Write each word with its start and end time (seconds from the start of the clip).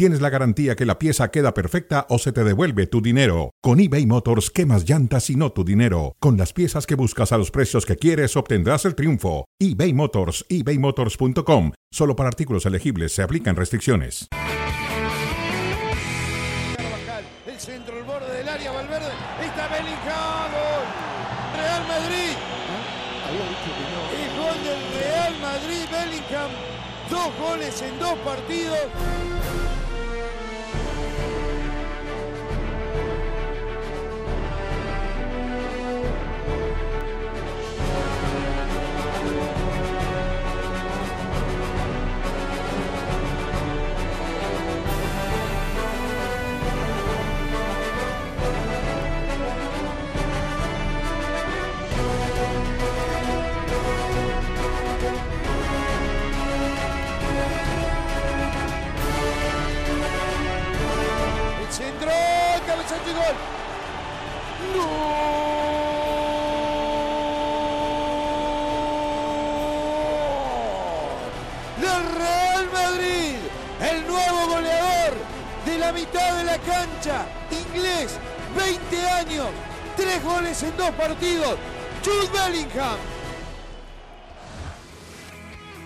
tienes 0.00 0.22
la 0.22 0.30
garantía 0.30 0.76
que 0.76 0.86
la 0.86 0.98
pieza 0.98 1.30
queda 1.30 1.52
perfecta 1.52 2.06
o 2.08 2.18
se 2.18 2.32
te 2.32 2.42
devuelve 2.42 2.86
tu 2.86 3.02
dinero. 3.02 3.50
Con 3.60 3.80
eBay 3.80 4.06
Motors, 4.06 4.48
quemas 4.48 4.88
llantas 4.88 5.28
y 5.28 5.36
no 5.36 5.52
tu 5.52 5.62
dinero? 5.62 6.16
Con 6.20 6.38
las 6.38 6.54
piezas 6.54 6.86
que 6.86 6.94
buscas 6.94 7.32
a 7.32 7.36
los 7.36 7.50
precios 7.50 7.84
que 7.84 7.96
quieres, 7.96 8.34
obtendrás 8.34 8.86
el 8.86 8.94
triunfo. 8.94 9.44
eBay 9.58 9.92
Motors, 9.92 10.46
ebaymotors.com. 10.48 11.72
Solo 11.90 12.16
para 12.16 12.30
artículos 12.30 12.64
elegibles 12.64 13.12
se 13.12 13.20
aplican 13.20 13.56
restricciones. 13.56 14.26
El 17.46 17.60
centro, 17.60 17.98
el 17.98 18.04
borde 18.04 18.38
del 18.38 18.48
área, 18.48 18.72
Valverde. 18.72 19.12
Está 19.44 19.68
Bellingham. 19.68 20.50
Real 21.56 21.86
Madrid. 21.86 22.36
El 24.16 24.64
del 24.64 24.80
Real 24.98 25.34
Madrid, 25.42 25.84
Bellingham. 25.92 26.50
Dos 27.10 27.38
goles 27.38 27.82
en 27.82 27.98
dos 27.98 28.18
partidos. 28.20 28.78
Partidos, 81.00 81.56
Jude 82.04 82.28
Bellingham. 82.30 82.98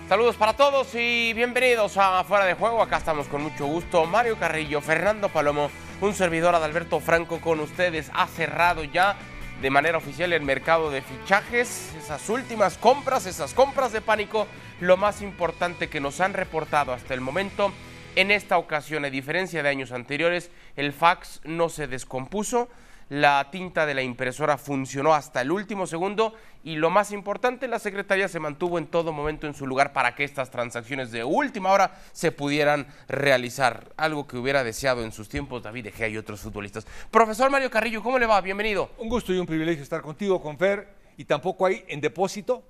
Saludos 0.09 0.35
para 0.35 0.57
todos 0.57 0.93
y 0.93 1.31
bienvenidos 1.31 1.95
a 1.95 2.21
Fuera 2.25 2.43
de 2.43 2.53
Juego. 2.53 2.81
Acá 2.81 2.97
estamos 2.97 3.27
con 3.27 3.41
mucho 3.41 3.65
gusto. 3.65 4.05
Mario 4.05 4.37
Carrillo, 4.37 4.81
Fernando 4.81 5.29
Palomo, 5.29 5.71
un 6.01 6.13
servidor 6.13 6.53
Adalberto 6.53 6.99
Franco 6.99 7.39
con 7.39 7.61
ustedes. 7.61 8.11
Ha 8.13 8.27
cerrado 8.27 8.83
ya 8.83 9.15
de 9.61 9.69
manera 9.69 9.99
oficial 9.99 10.33
el 10.33 10.41
mercado 10.41 10.91
de 10.91 11.01
fichajes. 11.01 11.93
Esas 11.97 12.27
últimas 12.27 12.77
compras, 12.77 13.25
esas 13.25 13.53
compras 13.53 13.93
de 13.93 14.01
pánico, 14.01 14.47
lo 14.81 14.97
más 14.97 15.21
importante 15.21 15.87
que 15.87 16.01
nos 16.01 16.19
han 16.19 16.33
reportado 16.33 16.91
hasta 16.91 17.13
el 17.13 17.21
momento. 17.21 17.71
En 18.17 18.31
esta 18.31 18.57
ocasión, 18.57 19.05
a 19.05 19.09
diferencia 19.09 19.63
de 19.63 19.69
años 19.69 19.93
anteriores, 19.93 20.51
el 20.75 20.91
fax 20.91 21.39
no 21.45 21.69
se 21.69 21.87
descompuso. 21.87 22.67
La 23.09 23.51
tinta 23.51 23.85
de 23.85 23.93
la 23.93 24.01
impresora 24.01 24.57
funcionó 24.57 25.13
hasta 25.13 25.41
el 25.41 25.51
último 25.51 25.85
segundo 25.85 26.33
y 26.63 26.77
lo 26.77 26.89
más 26.89 27.11
importante, 27.11 27.67
la 27.67 27.77
secretaría 27.77 28.27
se 28.27 28.39
mantuvo 28.39 28.79
en 28.79 28.87
todo 28.87 29.13
momento 29.13 29.45
en 29.45 29.53
su 29.53 29.67
lugar 29.67 29.93
para 29.93 30.15
que 30.15 30.23
estas 30.23 30.49
transacciones 30.49 31.11
de 31.11 31.23
última 31.23 31.71
hora 31.71 32.01
se 32.13 32.31
pudieran 32.31 32.87
realizar. 33.07 33.91
Algo 33.95 34.25
que 34.25 34.37
hubiera 34.37 34.63
deseado 34.63 35.03
en 35.03 35.11
sus 35.11 35.29
tiempos 35.29 35.61
David 35.61 35.83
De 35.83 35.91
Gea 35.91 36.07
y 36.07 36.17
otros 36.17 36.39
futbolistas. 36.39 36.87
Profesor 37.11 37.51
Mario 37.51 37.69
Carrillo, 37.69 38.01
¿cómo 38.01 38.17
le 38.17 38.25
va? 38.25 38.41
Bienvenido. 38.41 38.89
Un 38.97 39.09
gusto 39.09 39.31
y 39.31 39.37
un 39.37 39.45
privilegio 39.45 39.83
estar 39.83 40.01
contigo, 40.01 40.41
con 40.41 40.57
Fer, 40.57 40.87
y 41.15 41.25
tampoco 41.25 41.67
hay 41.67 41.85
en 41.87 42.01
depósito. 42.01 42.63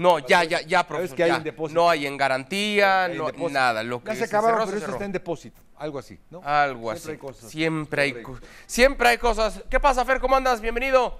No, 0.00 0.18
ya, 0.18 0.44
ya, 0.44 0.62
ya, 0.62 0.78
¿Sabes 0.78 0.86
profesor. 0.86 1.16
que 1.16 1.22
hay 1.24 1.30
ya. 1.30 1.36
en 1.36 1.42
depósito? 1.44 1.80
No 1.80 1.90
hay 1.90 2.06
en 2.06 2.16
garantía, 2.16 3.04
Hay 3.04 3.12
en 3.12 3.18
no, 3.18 3.26
depósito. 3.26 3.50
nada. 3.50 3.82
Lo 3.82 4.00
que 4.02 4.08
Ya 4.12 4.14
se 4.16 4.24
acabaron, 4.24 4.58
cerró, 4.60 4.66
pero 4.66 4.78
se 4.78 4.84
eso 4.84 4.92
está 4.92 5.04
en 5.04 5.12
depósito. 5.12 5.60
Algo 5.76 5.98
así, 5.98 6.18
¿no? 6.30 6.40
Algo 6.44 6.90
Siempre 6.94 7.00
así. 7.02 7.10
hay 7.10 7.16
cosas. 7.18 7.50
Siempre 7.50 8.02
hay, 8.02 8.10
Siempre 8.12 8.32
hay 8.32 8.40
co- 8.40 8.46
siempre 8.66 9.08
hay 9.10 9.18
cosas. 9.18 9.62
¿Qué 9.68 9.78
pasa, 9.80 10.04
Fer? 10.04 10.20
¿Cómo 10.20 10.36
andas? 10.36 10.60
Bienvenido. 10.60 11.18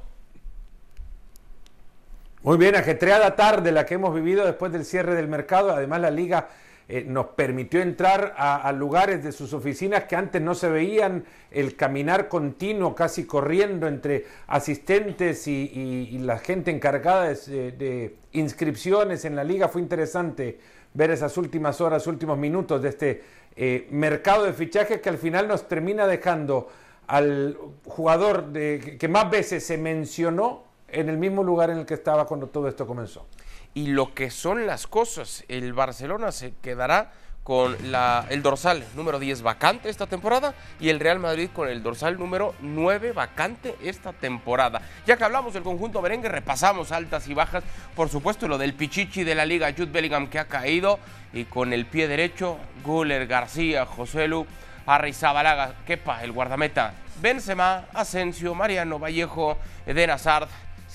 Muy 2.43 2.57
bien, 2.57 2.75
ajetreada 2.75 3.37
tarde 3.37 3.71
la 3.71 3.85
que 3.85 3.95
hemos 3.95 4.15
vivido 4.15 4.47
después 4.47 4.73
del 4.73 4.85
cierre 4.87 5.15
del 5.15 5.29
mercado. 5.29 5.73
Además, 5.73 6.01
la 6.01 6.11
liga 6.11 6.49
eh, 6.93 7.05
nos 7.07 7.27
permitió 7.27 7.81
entrar 7.81 8.35
a, 8.37 8.73
lugares 8.73 9.23
de 9.23 9.31
sus 9.31 9.53
oficinas 9.53 10.07
que 10.07 10.17
antes 10.17 10.43
no 10.43 10.57
se 10.57 10.69
veían, 10.69 11.25
el 11.53 11.77
caminar 11.77 12.27
continuo, 12.27 12.97
casi 12.97 13.27
corriendo 13.27 13.87
entre 13.87 14.27
asistentes 14.49 15.47
y, 15.47 16.19
la 16.19 16.39
gente 16.39 16.73
encargada 16.73 17.29
de, 17.29 18.17
inscripciones 18.33 19.25
en 19.25 19.37
la 19.37 19.45
liga. 19.45 19.69
Fue 19.69 19.81
interesante 19.81 20.59
ver 20.93 21.13
esas 21.13 21.37
últimas 21.37 21.81
horas, 21.81 22.09
últimos 22.09 22.37
minutos 22.37 22.83
de 22.83 22.89
este 22.89 23.23
eh, 23.55 23.87
mercado 23.93 24.45
de 24.45 24.53
fichajes 24.53 25.01
que 25.01 25.11
al 25.11 25.19
final 25.19 25.47
nos 25.47 25.69
termina 25.69 26.09
dejando 26.09 26.67
al 27.07 27.57
jugador 27.85 28.47
de- 28.47 28.97
que 28.99 29.07
más 29.07 29.31
veces 29.31 29.65
se 29.65 29.79
mencionó 29.79 30.65
en 30.89 31.09
el 31.09 31.19
mismo 31.19 31.45
lugar 31.45 31.71
en 31.71 31.79
el 31.79 31.87
que 31.87 31.95
estaba 31.95 32.27
cuando 32.27 32.49
todo 32.49 32.67
esto 32.67 32.85
comenzó. 32.85 33.29
Y 33.75 33.89
lo 33.89 34.15
que 34.15 34.31
son 34.31 34.67
las 34.67 34.87
cosas. 34.87 35.45
El 35.49 35.73
Barcelona 35.73 36.33
se 36.33 36.55
quedará 36.63 37.13
con 37.45 37.77
la, 37.91 38.27
el 38.29 38.43
dorsal 38.43 38.85
número 38.95 39.19
10 39.19 39.43
vacante 39.43 39.89
esta 39.89 40.07
temporada 40.07 40.55
y 40.79 40.91
el 40.91 41.01
Real 41.01 41.19
Madrid 41.19 41.51
con 41.53 41.69
el 41.69 41.83
dorsal 41.83 42.19
número 42.19 42.55
9 42.61 43.13
vacante 43.13 43.77
esta 43.83 44.13
temporada. 44.13 44.83
Ya 45.07 45.17
que 45.17 45.25
hablamos 45.25 45.55
del 45.55 45.63
conjunto 45.63 46.03
merengue, 46.03 46.29
repasamos 46.29 46.93
altas 46.93 47.29
y 47.29 47.35
bajas. 47.35 47.65
Por 47.97 48.09
supuesto, 48.09 48.47
lo 48.47 48.59
del 48.59 48.75
Pichichi 48.75 49.25
de 49.25 49.35
la 49.35 49.47
Liga, 49.47 49.73
Jude 49.77 49.91
Bellingham, 49.91 50.29
que 50.29 50.39
ha 50.39 50.47
caído 50.47 50.99
y 51.33 51.45
con 51.45 51.73
el 51.73 51.87
pie 51.87 52.09
derecho, 52.09 52.59
Guller, 52.85 53.27
García, 53.27 53.87
Joselu, 53.87 54.47
Arrizabalaga, 54.87 55.75
Kepa, 55.87 56.23
el 56.23 56.33
guardameta, 56.33 56.95
Benzema, 57.21 57.87
Asensio, 57.95 58.55
Mariano 58.55 58.99
Vallejo, 58.99 59.59
Eden 59.87 60.11
Hazard, 60.11 60.49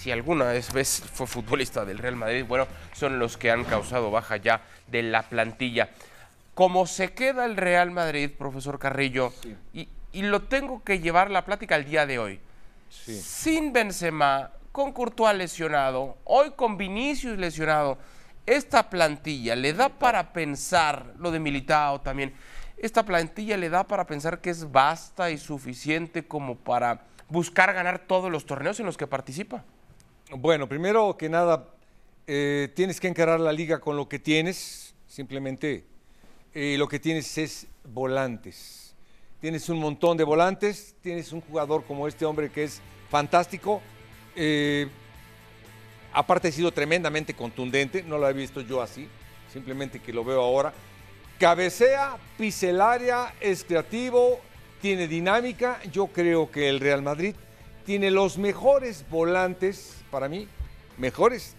si 0.05 0.11
alguna 0.11 0.45
vez 0.45 0.69
fue 0.69 1.25
futbolista 1.25 1.83
del 1.83 1.97
Real 1.97 2.16
Madrid, 2.16 2.45
bueno, 2.47 2.67
son 2.93 3.17
los 3.17 3.38
que 3.38 3.49
han 3.49 3.63
causado 3.63 4.11
baja 4.11 4.38
ya 4.38 4.61
de 4.85 5.01
la 5.01 5.23
plantilla. 5.23 5.89
Como 6.53 6.85
se 6.85 7.13
queda 7.13 7.43
el 7.43 7.57
Real 7.57 7.89
Madrid, 7.89 8.29
profesor 8.29 8.77
Carrillo, 8.77 9.33
y, 9.73 9.89
y 10.11 10.21
lo 10.21 10.43
tengo 10.43 10.83
que 10.83 10.99
llevar 10.99 11.31
la 11.31 11.43
plática 11.43 11.73
al 11.73 11.85
día 11.85 12.05
de 12.05 12.19
hoy, 12.19 12.39
sin 12.88 13.73
Benzema, 13.73 14.51
con 14.71 14.93
Courtois 14.93 15.35
lesionado, 15.35 16.19
hoy 16.25 16.51
con 16.55 16.77
Vinicius 16.77 17.39
lesionado, 17.39 17.97
esta 18.45 18.91
plantilla 18.91 19.55
le 19.55 19.73
da 19.73 19.89
para 19.89 20.33
pensar, 20.33 21.16
lo 21.17 21.31
de 21.31 21.39
Militao 21.39 22.01
también, 22.01 22.31
esta 22.77 23.03
plantilla 23.03 23.57
le 23.57 23.72
da 23.72 23.83
para 23.87 24.05
pensar 24.05 24.39
que 24.39 24.51
es 24.51 24.72
basta 24.72 25.31
y 25.31 25.39
suficiente 25.39 26.27
como 26.27 26.55
para 26.55 27.01
buscar 27.27 27.73
ganar 27.73 27.97
todos 27.97 28.31
los 28.31 28.45
torneos 28.45 28.79
en 28.79 28.85
los 28.85 28.97
que 28.97 29.07
participa. 29.07 29.63
Bueno, 30.31 30.67
primero 30.67 31.15
que 31.17 31.29
nada, 31.29 31.69
eh, 32.25 32.69
tienes 32.75 32.99
que 32.99 33.07
encarar 33.07 33.39
la 33.39 33.51
liga 33.51 33.79
con 33.79 33.95
lo 33.95 34.09
que 34.09 34.17
tienes. 34.17 34.95
Simplemente 35.05 35.85
eh, 36.51 36.75
lo 36.79 36.87
que 36.87 36.99
tienes 36.99 37.37
es 37.37 37.67
volantes. 37.83 38.95
Tienes 39.39 39.69
un 39.69 39.77
montón 39.77 40.17
de 40.17 40.23
volantes, 40.23 40.95
tienes 41.01 41.31
un 41.31 41.41
jugador 41.41 41.83
como 41.83 42.07
este 42.07 42.25
hombre 42.25 42.49
que 42.49 42.63
es 42.63 42.81
fantástico. 43.09 43.81
eh, 44.35 44.87
aparte 46.11 46.47
ha 46.47 46.51
sido 46.51 46.71
tremendamente 46.71 47.35
contundente, 47.35 48.01
no 48.01 48.17
lo 48.17 48.28
he 48.28 48.33
visto 48.33 48.61
yo 48.61 48.81
así, 48.81 49.07
simplemente 49.51 49.99
que 49.99 50.11
lo 50.11 50.23
veo 50.23 50.41
ahora. 50.41 50.73
Cabecea, 51.37 52.17
pisa 52.37 52.69
el 52.69 52.81
área, 52.81 53.35
es 53.41 53.63
creativo, 53.63 54.39
tiene 54.81 55.07
dinámica. 55.07 55.79
Yo 55.91 56.07
creo 56.07 56.49
que 56.49 56.67
el 56.69 56.79
Real 56.79 57.03
Madrid 57.03 57.35
tiene 57.85 58.09
los 58.11 58.37
mejores 58.37 59.05
volantes, 59.09 60.03
para 60.11 60.28
mí, 60.28 60.47
mejores 60.97 61.55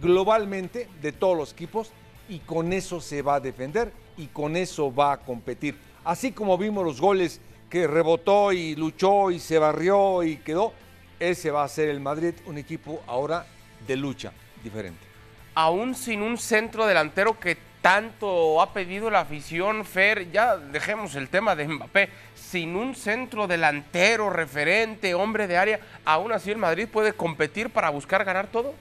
globalmente 0.00 0.88
de 1.00 1.12
todos 1.12 1.36
los 1.36 1.52
equipos 1.52 1.92
y 2.28 2.40
con 2.40 2.72
eso 2.72 3.00
se 3.00 3.22
va 3.22 3.36
a 3.36 3.40
defender 3.40 3.92
y 4.16 4.26
con 4.26 4.56
eso 4.56 4.92
va 4.92 5.12
a 5.12 5.20
competir. 5.20 5.78
Así 6.04 6.32
como 6.32 6.58
vimos 6.58 6.84
los 6.84 7.00
goles 7.00 7.40
que 7.70 7.86
rebotó 7.86 8.52
y 8.52 8.74
luchó 8.74 9.30
y 9.30 9.38
se 9.38 9.58
barrió 9.58 10.22
y 10.22 10.36
quedó, 10.38 10.72
ese 11.20 11.50
va 11.50 11.62
a 11.62 11.68
ser 11.68 11.88
el 11.88 12.00
Madrid, 12.00 12.34
un 12.46 12.58
equipo 12.58 13.02
ahora 13.06 13.46
de 13.86 13.96
lucha 13.96 14.32
diferente. 14.62 15.06
Aún 15.54 15.94
sin 15.94 16.22
un 16.22 16.36
centro 16.36 16.84
delantero 16.84 17.38
que 17.38 17.56
tanto 17.84 18.62
ha 18.62 18.72
pedido 18.72 19.10
la 19.10 19.20
afición, 19.20 19.84
Fer, 19.84 20.30
ya 20.32 20.56
dejemos 20.56 21.14
el 21.16 21.28
tema 21.28 21.54
de 21.54 21.68
Mbappé, 21.68 22.08
sin 22.34 22.76
un 22.76 22.94
centro 22.94 23.46
delantero, 23.46 24.30
referente, 24.30 25.12
hombre 25.12 25.46
de 25.46 25.58
área, 25.58 25.80
aún 26.06 26.32
así 26.32 26.50
el 26.50 26.56
Madrid 26.56 26.88
puede 26.90 27.12
competir 27.12 27.68
para 27.68 27.90
buscar 27.90 28.24
ganar 28.24 28.46
todo. 28.46 28.72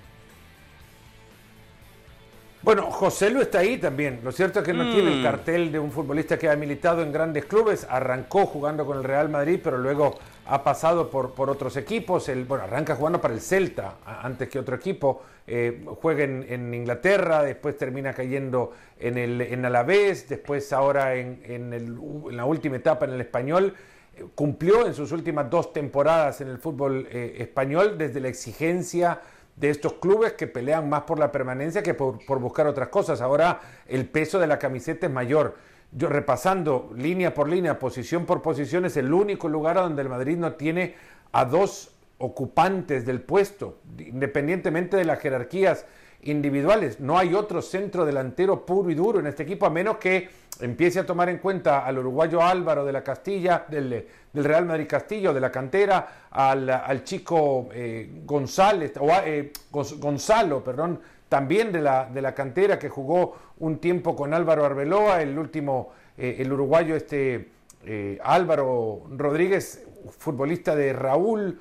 Bueno, 2.61 2.83
José 2.91 3.29
Lu 3.29 3.41
está 3.41 3.59
ahí 3.59 3.77
también. 3.77 4.21
Lo 4.23 4.31
cierto 4.31 4.59
es 4.59 4.65
que 4.65 4.71
no 4.71 4.89
tiene 4.93 5.11
el 5.11 5.19
Mm. 5.19 5.23
cartel 5.23 5.69
de 5.73 5.79
un 5.79 5.91
futbolista 5.91 6.39
que 6.39 6.49
ha 6.49 6.55
militado 6.55 7.01
en 7.03 7.11
grandes 7.11 7.43
clubes. 7.43 7.85
Arrancó 7.89 8.45
jugando 8.45 8.85
con 8.85 8.99
el 8.99 9.03
Real 9.03 9.27
Madrid, 9.27 9.59
pero 9.61 9.77
luego 9.77 10.17
ha 10.45 10.63
pasado 10.63 11.09
por, 11.09 11.31
por 11.33 11.49
otros 11.49 11.77
equipos. 11.77 12.29
Bueno, 12.47 12.63
arranca 12.65 12.95
jugando 12.95 13.21
para 13.21 13.33
el 13.33 13.41
Celta 13.41 13.95
antes 14.05 14.49
que 14.49 14.59
otro 14.59 14.75
equipo. 14.75 15.21
Eh, 15.45 15.85
juega 16.01 16.23
en, 16.23 16.45
en 16.47 16.73
Inglaterra, 16.73 17.43
después 17.43 17.77
termina 17.77 18.13
cayendo 18.13 18.71
en 18.99 19.17
el 19.17 19.41
en 19.41 19.65
Alavés, 19.65 20.29
después 20.29 20.71
ahora 20.71 21.15
en, 21.15 21.41
en 21.45 21.73
el- 21.73 21.97
en 22.29 22.37
la 22.37 22.45
última 22.45 22.77
etapa 22.77 23.05
en 23.05 23.11
el 23.13 23.21
Español. 23.21 23.73
Eh, 24.15 24.23
Cumplió 24.35 24.85
en 24.85 24.93
sus 24.93 25.11
últimas 25.11 25.49
dos 25.49 25.73
temporadas 25.73 26.39
en 26.39 26.47
el 26.47 26.59
fútbol 26.59 27.07
eh, 27.11 27.35
español 27.39 27.97
desde 27.97 28.19
la 28.21 28.29
exigencia 28.29 29.19
de 29.55 29.69
estos 29.69 29.93
clubes 29.93 30.33
que 30.33 30.47
pelean 30.47 30.89
más 30.89 31.03
por 31.03 31.19
la 31.19 31.31
permanencia 31.31 31.83
que 31.83 31.93
por, 31.93 32.25
por 32.25 32.39
buscar 32.39 32.65
otras 32.67 32.87
cosas. 32.87 33.19
Ahora 33.21 33.59
el 33.87 34.07
peso 34.07 34.39
de 34.39 34.47
la 34.47 34.57
camiseta 34.59 35.07
es 35.07 35.11
mayor. 35.11 35.55
Yo 35.95 36.09
repasando 36.09 36.91
línea 36.95 37.33
por 37.33 37.47
línea, 37.47 37.77
posición 37.77 38.25
por 38.25 38.41
posición, 38.41 38.85
es 38.85 38.97
el 38.97 39.13
único 39.13 39.47
lugar 39.47 39.75
donde 39.75 40.01
el 40.01 40.09
Madrid 40.09 40.37
no 40.37 40.53
tiene 40.53 40.95
a 41.31 41.45
dos 41.45 41.91
ocupantes 42.17 43.05
del 43.05 43.21
puesto, 43.21 43.79
independientemente 43.97 44.97
de 44.97 45.05
las 45.05 45.19
jerarquías 45.19 45.85
individuales. 46.23 46.99
No 46.99 47.17
hay 47.17 47.33
otro 47.33 47.61
centro 47.61 48.05
delantero 48.05 48.65
puro 48.65 48.89
y 48.89 48.95
duro 48.95 49.19
en 49.19 49.27
este 49.27 49.43
equipo, 49.43 49.65
a 49.65 49.69
menos 49.69 49.97
que 49.97 50.29
empiece 50.61 50.99
a 50.99 51.05
tomar 51.05 51.29
en 51.29 51.39
cuenta 51.39 51.85
al 51.85 51.97
uruguayo 51.99 52.41
Álvaro 52.41 52.85
de 52.85 52.93
la 52.93 53.03
Castilla, 53.03 53.65
del, 53.69 54.07
del 54.31 54.43
Real 54.43 54.65
Madrid 54.65 54.87
Castillo, 54.87 55.33
de 55.33 55.41
la 55.41 55.51
cantera, 55.51 56.27
al, 56.31 56.69
al 56.69 57.03
chico 57.03 57.69
eh, 57.73 58.21
González, 58.25 58.93
o, 58.99 59.09
eh, 59.25 59.51
Gonz- 59.71 59.99
Gonzalo, 59.99 60.63
perdón, 60.63 61.01
también 61.33 61.71
de 61.71 61.81
la, 61.81 62.05
de 62.05 62.21
la 62.21 62.35
cantera 62.35 62.77
que 62.77 62.89
jugó 62.89 63.35
un 63.57 63.79
tiempo 63.79 64.15
con 64.15 64.35
Álvaro 64.35 64.65
Arbeloa, 64.65 65.23
el 65.23 65.35
último, 65.39 65.89
eh, 66.15 66.35
el 66.37 66.53
uruguayo 66.53 66.95
este 66.95 67.49
eh, 67.87 68.19
Álvaro 68.23 69.01
Rodríguez, 69.09 69.83
futbolista 70.15 70.75
de 70.75 70.93
Raúl, 70.93 71.59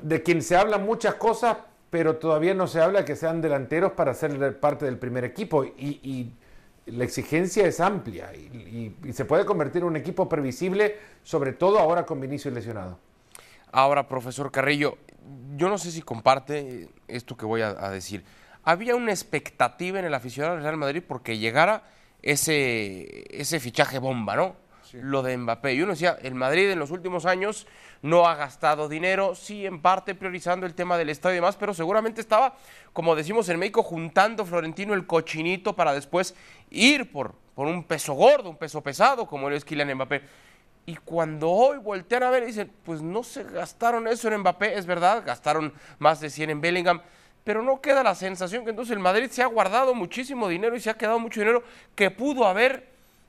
de 0.00 0.22
quien 0.22 0.40
se 0.40 0.56
hablan 0.56 0.86
muchas 0.86 1.16
cosas, 1.16 1.58
pero 1.90 2.16
todavía 2.16 2.54
no 2.54 2.66
se 2.66 2.80
habla 2.80 3.04
que 3.04 3.16
sean 3.16 3.42
delanteros 3.42 3.92
para 3.92 4.14
ser 4.14 4.58
parte 4.60 4.86
del 4.86 4.96
primer 4.96 5.24
equipo. 5.24 5.62
Y, 5.62 6.32
la 6.86 7.04
exigencia 7.04 7.66
es 7.66 7.80
amplia 7.80 8.32
y, 8.32 8.94
se 9.12 9.26
puede 9.26 9.44
convertir 9.44 9.82
en 9.82 9.88
un 9.88 9.96
equipo 9.96 10.26
previsible, 10.26 10.96
sobre 11.22 11.52
todo 11.52 11.78
ahora 11.80 12.06
con 12.06 12.18
Vinicius 12.18 12.54
lesionado. 12.54 12.98
Ahora, 13.72 14.08
profesor 14.08 14.50
Carrillo, 14.50 14.96
yo 15.54 15.68
no 15.68 15.76
sé 15.76 15.90
si 15.90 16.00
comparte 16.00 16.88
esto 17.08 17.36
que 17.36 17.44
voy 17.44 17.60
a 17.60 17.90
decir. 17.90 18.24
Había 18.66 18.96
una 18.96 19.12
expectativa 19.12 20.00
en 20.00 20.06
el 20.06 20.14
aficionado 20.14 20.56
del 20.56 20.64
Real 20.64 20.76
Madrid 20.76 21.00
porque 21.06 21.38
llegara 21.38 21.84
ese, 22.20 23.24
ese 23.30 23.60
fichaje 23.60 24.00
bomba, 24.00 24.34
¿no? 24.34 24.56
Lo 24.92 25.22
de 25.22 25.36
Mbappé. 25.36 25.74
Y 25.74 25.82
uno 25.82 25.92
decía, 25.92 26.18
el 26.20 26.34
Madrid 26.34 26.68
en 26.68 26.80
los 26.80 26.90
últimos 26.90 27.26
años 27.26 27.68
no 28.02 28.26
ha 28.26 28.34
gastado 28.34 28.88
dinero, 28.88 29.36
sí, 29.36 29.64
en 29.66 29.80
parte 29.80 30.16
priorizando 30.16 30.66
el 30.66 30.74
tema 30.74 30.98
del 30.98 31.10
estadio 31.10 31.34
y 31.34 31.36
demás, 31.36 31.54
pero 31.54 31.74
seguramente 31.74 32.20
estaba, 32.20 32.56
como 32.92 33.14
decimos 33.14 33.48
en 33.50 33.60
México, 33.60 33.84
juntando 33.84 34.44
Florentino 34.44 34.94
el 34.94 35.06
cochinito 35.06 35.76
para 35.76 35.92
después 35.92 36.34
ir 36.70 37.12
por, 37.12 37.36
por 37.54 37.68
un 37.68 37.84
peso 37.84 38.14
gordo, 38.14 38.50
un 38.50 38.56
peso 38.56 38.82
pesado, 38.82 39.28
como 39.28 39.48
lo 39.48 39.54
es 39.54 39.64
Kylian 39.64 39.94
Mbappé. 39.94 40.22
Y 40.86 40.96
cuando 40.96 41.52
hoy 41.52 41.78
voltean 41.78 42.24
a 42.24 42.30
ver 42.30 42.42
y 42.42 42.46
dicen, 42.46 42.72
pues 42.84 43.00
no 43.00 43.22
se 43.22 43.44
gastaron 43.44 44.08
eso 44.08 44.26
en 44.26 44.40
Mbappé, 44.40 44.76
es 44.76 44.86
verdad, 44.86 45.22
gastaron 45.24 45.72
más 46.00 46.18
de 46.18 46.30
100 46.30 46.50
en 46.50 46.60
Bellingham, 46.60 47.00
pero 47.46 47.62
no 47.62 47.80
queda 47.80 48.02
la 48.02 48.16
sensación 48.16 48.64
que 48.64 48.70
entonces 48.70 48.92
el 48.92 48.98
Madrid 48.98 49.30
se 49.30 49.40
ha 49.40 49.46
guardado 49.46 49.94
muchísimo 49.94 50.48
dinero 50.48 50.74
y 50.74 50.80
se 50.80 50.90
ha 50.90 50.98
quedado 50.98 51.20
mucho 51.20 51.38
dinero 51.38 51.62
que 51.94 52.10
pudo 52.10 52.44
haber 52.44 52.88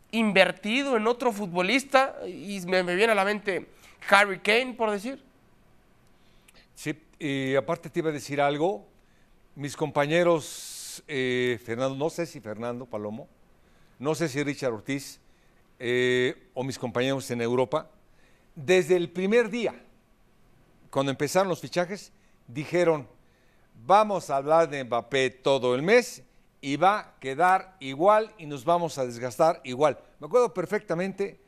invertido 0.09 0.97
en 0.97 1.05
otro 1.05 1.31
futbolista 1.31 2.15
y 2.25 2.59
me, 2.61 2.81
viene 2.81 3.11
a 3.11 3.15
la 3.15 3.23
mente 3.23 3.67
Harry 4.09 4.39
Kane, 4.39 4.73
por 4.73 4.89
decir. 4.89 5.23
Sí, 6.73 6.99
y 7.19 7.53
aparte 7.53 7.91
te 7.91 7.99
iba 7.99 8.09
a 8.09 8.11
decir 8.11 8.41
algo. 8.41 8.87
Mis 9.53 9.77
compañeros, 9.77 11.03
eh, 11.07 11.59
Fernando, 11.63 11.95
no 11.95 12.09
sé 12.09 12.25
si 12.25 12.39
Fernando 12.39 12.87
Palomo, 12.87 13.27
no 13.99 14.15
sé 14.15 14.29
si 14.29 14.41
Richard 14.41 14.73
Ortiz 14.73 15.19
eh, 15.77 16.49
o 16.55 16.63
mis 16.63 16.79
compañeros 16.79 17.29
en 17.29 17.39
Europa, 17.39 17.91
desde 18.55 18.95
el 18.95 19.11
primer 19.11 19.51
día, 19.51 19.75
cuando 20.89 21.11
empezaron 21.11 21.49
los 21.49 21.61
fichajes, 21.61 22.11
dijeron, 22.47 23.07
vamos 23.85 24.29
a 24.29 24.37
hablar 24.37 24.69
de 24.69 24.83
Mbappé 24.83 25.29
todo 25.29 25.75
el 25.75 25.81
mes 25.81 26.23
y 26.61 26.75
va 26.75 26.99
a 26.99 27.19
quedar 27.19 27.75
igual 27.79 28.33
y 28.37 28.45
nos 28.45 28.65
vamos 28.65 28.97
a 28.97 29.05
desgastar 29.05 29.61
igual. 29.63 29.97
Me 30.19 30.27
acuerdo 30.27 30.53
perfectamente, 30.53 31.39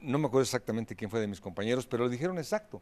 no 0.00 0.18
me 0.18 0.26
acuerdo 0.26 0.42
exactamente 0.42 0.96
quién 0.96 1.10
fue 1.10 1.20
de 1.20 1.26
mis 1.26 1.40
compañeros, 1.40 1.86
pero 1.86 2.04
lo 2.04 2.10
dijeron 2.10 2.38
exacto. 2.38 2.80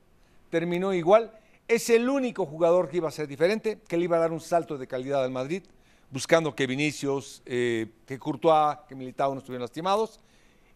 Terminó 0.50 0.92
igual. 0.94 1.32
Es 1.68 1.90
el 1.90 2.08
único 2.08 2.46
jugador 2.46 2.88
que 2.88 2.98
iba 2.98 3.08
a 3.08 3.12
ser 3.12 3.26
diferente, 3.26 3.80
que 3.88 3.96
le 3.96 4.04
iba 4.04 4.16
a 4.16 4.20
dar 4.20 4.32
un 4.32 4.40
salto 4.40 4.78
de 4.78 4.86
calidad 4.86 5.24
al 5.24 5.30
Madrid, 5.30 5.62
buscando 6.10 6.54
que 6.54 6.66
Vinicius, 6.66 7.42
eh, 7.46 7.88
que 8.06 8.18
Courtois, 8.18 8.78
que 8.88 8.94
Militao 8.94 9.32
no 9.32 9.38
estuvieran 9.38 9.62
lastimados. 9.62 10.20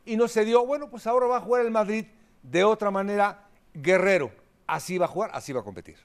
Y 0.04 0.16
no 0.16 0.28
se 0.28 0.44
dio. 0.44 0.64
Bueno, 0.64 0.88
pues 0.88 1.06
ahora 1.06 1.26
va 1.26 1.38
a 1.38 1.40
jugar 1.40 1.64
el 1.64 1.70
Madrid 1.70 2.06
de 2.42 2.64
otra 2.64 2.90
manera, 2.90 3.48
guerrero. 3.74 4.30
Así 4.66 4.98
va 4.98 5.06
a 5.06 5.08
jugar, 5.08 5.30
así 5.34 5.52
va 5.52 5.60
a 5.60 5.64
competir. 5.64 5.96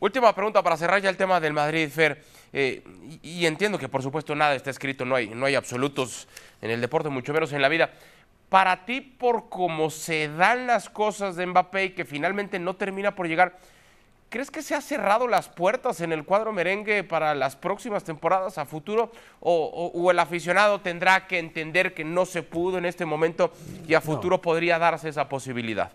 Última 0.00 0.34
pregunta 0.34 0.62
para 0.62 0.76
cerrar 0.76 1.00
ya 1.00 1.08
el 1.10 1.16
tema 1.16 1.38
del 1.40 1.52
Madrid, 1.52 1.88
Fer. 1.90 2.22
Eh, 2.52 2.82
y, 3.22 3.40
y 3.40 3.46
entiendo 3.46 3.78
que 3.78 3.88
por 3.88 4.02
supuesto 4.02 4.34
nada 4.34 4.54
está 4.54 4.70
escrito, 4.70 5.04
no 5.04 5.14
hay, 5.14 5.28
no 5.28 5.46
hay 5.46 5.54
absolutos 5.54 6.28
en 6.60 6.70
el 6.70 6.80
deporte, 6.80 7.08
mucho 7.08 7.32
menos 7.32 7.52
en 7.52 7.62
la 7.62 7.68
vida. 7.68 7.90
Para 8.48 8.84
ti, 8.84 9.00
por 9.00 9.48
cómo 9.48 9.88
se 9.90 10.28
dan 10.28 10.66
las 10.66 10.90
cosas 10.90 11.36
de 11.36 11.46
Mbappé 11.46 11.84
y 11.86 11.90
que 11.90 12.04
finalmente 12.04 12.58
no 12.58 12.76
termina 12.76 13.14
por 13.14 13.26
llegar, 13.26 13.56
¿crees 14.28 14.50
que 14.50 14.60
se 14.60 14.74
ha 14.74 14.82
cerrado 14.82 15.26
las 15.26 15.48
puertas 15.48 16.02
en 16.02 16.12
el 16.12 16.24
cuadro 16.24 16.52
merengue 16.52 17.02
para 17.04 17.34
las 17.34 17.56
próximas 17.56 18.04
temporadas 18.04 18.58
a 18.58 18.66
futuro? 18.66 19.10
¿O, 19.40 19.54
o- 19.64 19.98
o 19.98 20.10
el 20.10 20.18
aficionado 20.18 20.82
tendrá 20.82 21.26
que 21.26 21.38
entender 21.38 21.94
que 21.94 22.04
no 22.04 22.26
se 22.26 22.42
pudo 22.42 22.76
en 22.76 22.84
este 22.84 23.06
momento 23.06 23.52
y 23.88 23.94
a 23.94 24.02
futuro 24.02 24.42
podría 24.42 24.78
darse 24.78 25.08
esa 25.08 25.28
posibilidad? 25.30 25.90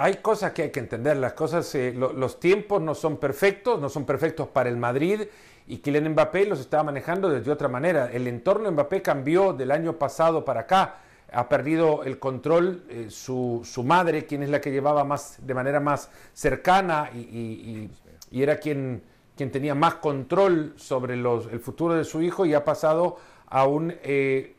Hay 0.00 0.16
cosas 0.16 0.52
que 0.52 0.62
hay 0.62 0.70
que 0.70 0.78
entender, 0.80 1.16
las 1.16 1.32
cosas, 1.32 1.74
eh, 1.74 1.92
lo- 1.92 2.12
los 2.12 2.38
tiempos 2.38 2.80
no 2.80 2.94
son 2.94 3.16
perfectos, 3.16 3.80
no 3.80 3.88
son 3.88 4.04
perfectos 4.04 4.46
para 4.48 4.68
el 4.68 4.76
Madrid 4.76 5.22
y 5.66 5.78
Kylian 5.78 6.10
Mbappé 6.10 6.46
los 6.46 6.60
estaba 6.60 6.84
manejando 6.84 7.28
desde 7.28 7.50
otra 7.50 7.66
manera. 7.68 8.08
El 8.12 8.28
entorno 8.28 8.66
de 8.66 8.70
Mbappé 8.70 9.02
cambió 9.02 9.52
del 9.52 9.72
año 9.72 9.94
pasado 9.94 10.44
para 10.44 10.60
acá, 10.60 10.98
ha 11.32 11.48
perdido 11.48 12.04
el 12.04 12.18
control 12.20 12.84
eh, 12.88 13.06
su, 13.10 13.62
su 13.64 13.82
madre, 13.82 14.24
quien 14.24 14.42
es 14.44 14.50
la 14.50 14.60
que 14.60 14.70
llevaba 14.70 15.02
más 15.02 15.36
de 15.44 15.54
manera 15.54 15.80
más 15.80 16.10
cercana 16.32 17.10
y- 17.12 17.90
y 18.30 18.42
era 18.42 18.58
quien, 18.58 19.02
quien 19.36 19.50
tenía 19.50 19.74
más 19.74 19.94
control 19.96 20.74
sobre 20.76 21.16
los, 21.16 21.46
el 21.52 21.60
futuro 21.60 21.94
de 21.94 22.04
su 22.04 22.22
hijo 22.22 22.46
y 22.46 22.54
ha 22.54 22.64
pasado 22.64 23.16
a 23.46 23.66
un 23.66 23.94
eh, 24.02 24.54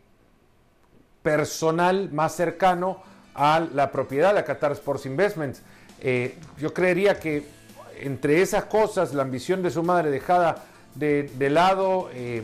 personal 1.22 2.10
más 2.12 2.36
cercano 2.36 3.02
a 3.40 3.62
la 3.74 3.90
propiedad 3.90 4.36
de 4.36 4.44
Qatar 4.44 4.74
Sports 4.74 5.06
Investments. 5.06 5.62
Eh, 6.02 6.36
yo 6.60 6.74
creería 6.74 7.18
que 7.22 7.46
entre 8.02 8.42
esas 8.42 8.66
cosas, 8.66 9.14
la 9.14 9.24
ambición 9.24 9.64
de 9.64 9.72
su 9.72 9.82
madre 9.82 10.12
dejada 10.12 10.66
de, 10.96 11.50
lado, 11.50 12.10
eh, 12.14 12.44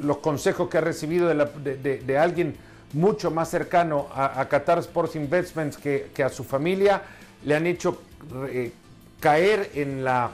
los 0.00 0.18
consejos 0.18 0.68
que 0.68 0.78
ha 0.78 0.80
recibido 0.80 1.26
de, 1.28 2.18
alguien 2.18 2.54
mucho 2.92 3.32
más 3.32 3.50
cercano 3.50 4.06
a, 4.14 4.40
a 4.40 4.48
Qatar 4.48 4.78
Sports 4.78 5.16
Investments 5.16 5.76
que, 5.76 6.22
a 6.24 6.28
su 6.28 6.44
familia, 6.44 7.02
le 7.44 7.56
han 7.56 7.66
hecho 7.66 8.00
eh, 8.48 8.72
caer 9.18 9.72
en 9.74 10.04
la 10.04 10.30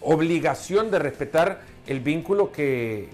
obligación 0.00 0.90
de 0.90 0.98
respetar 1.00 1.60
el 1.86 2.00
vínculo 2.00 2.50
que 2.50 3.10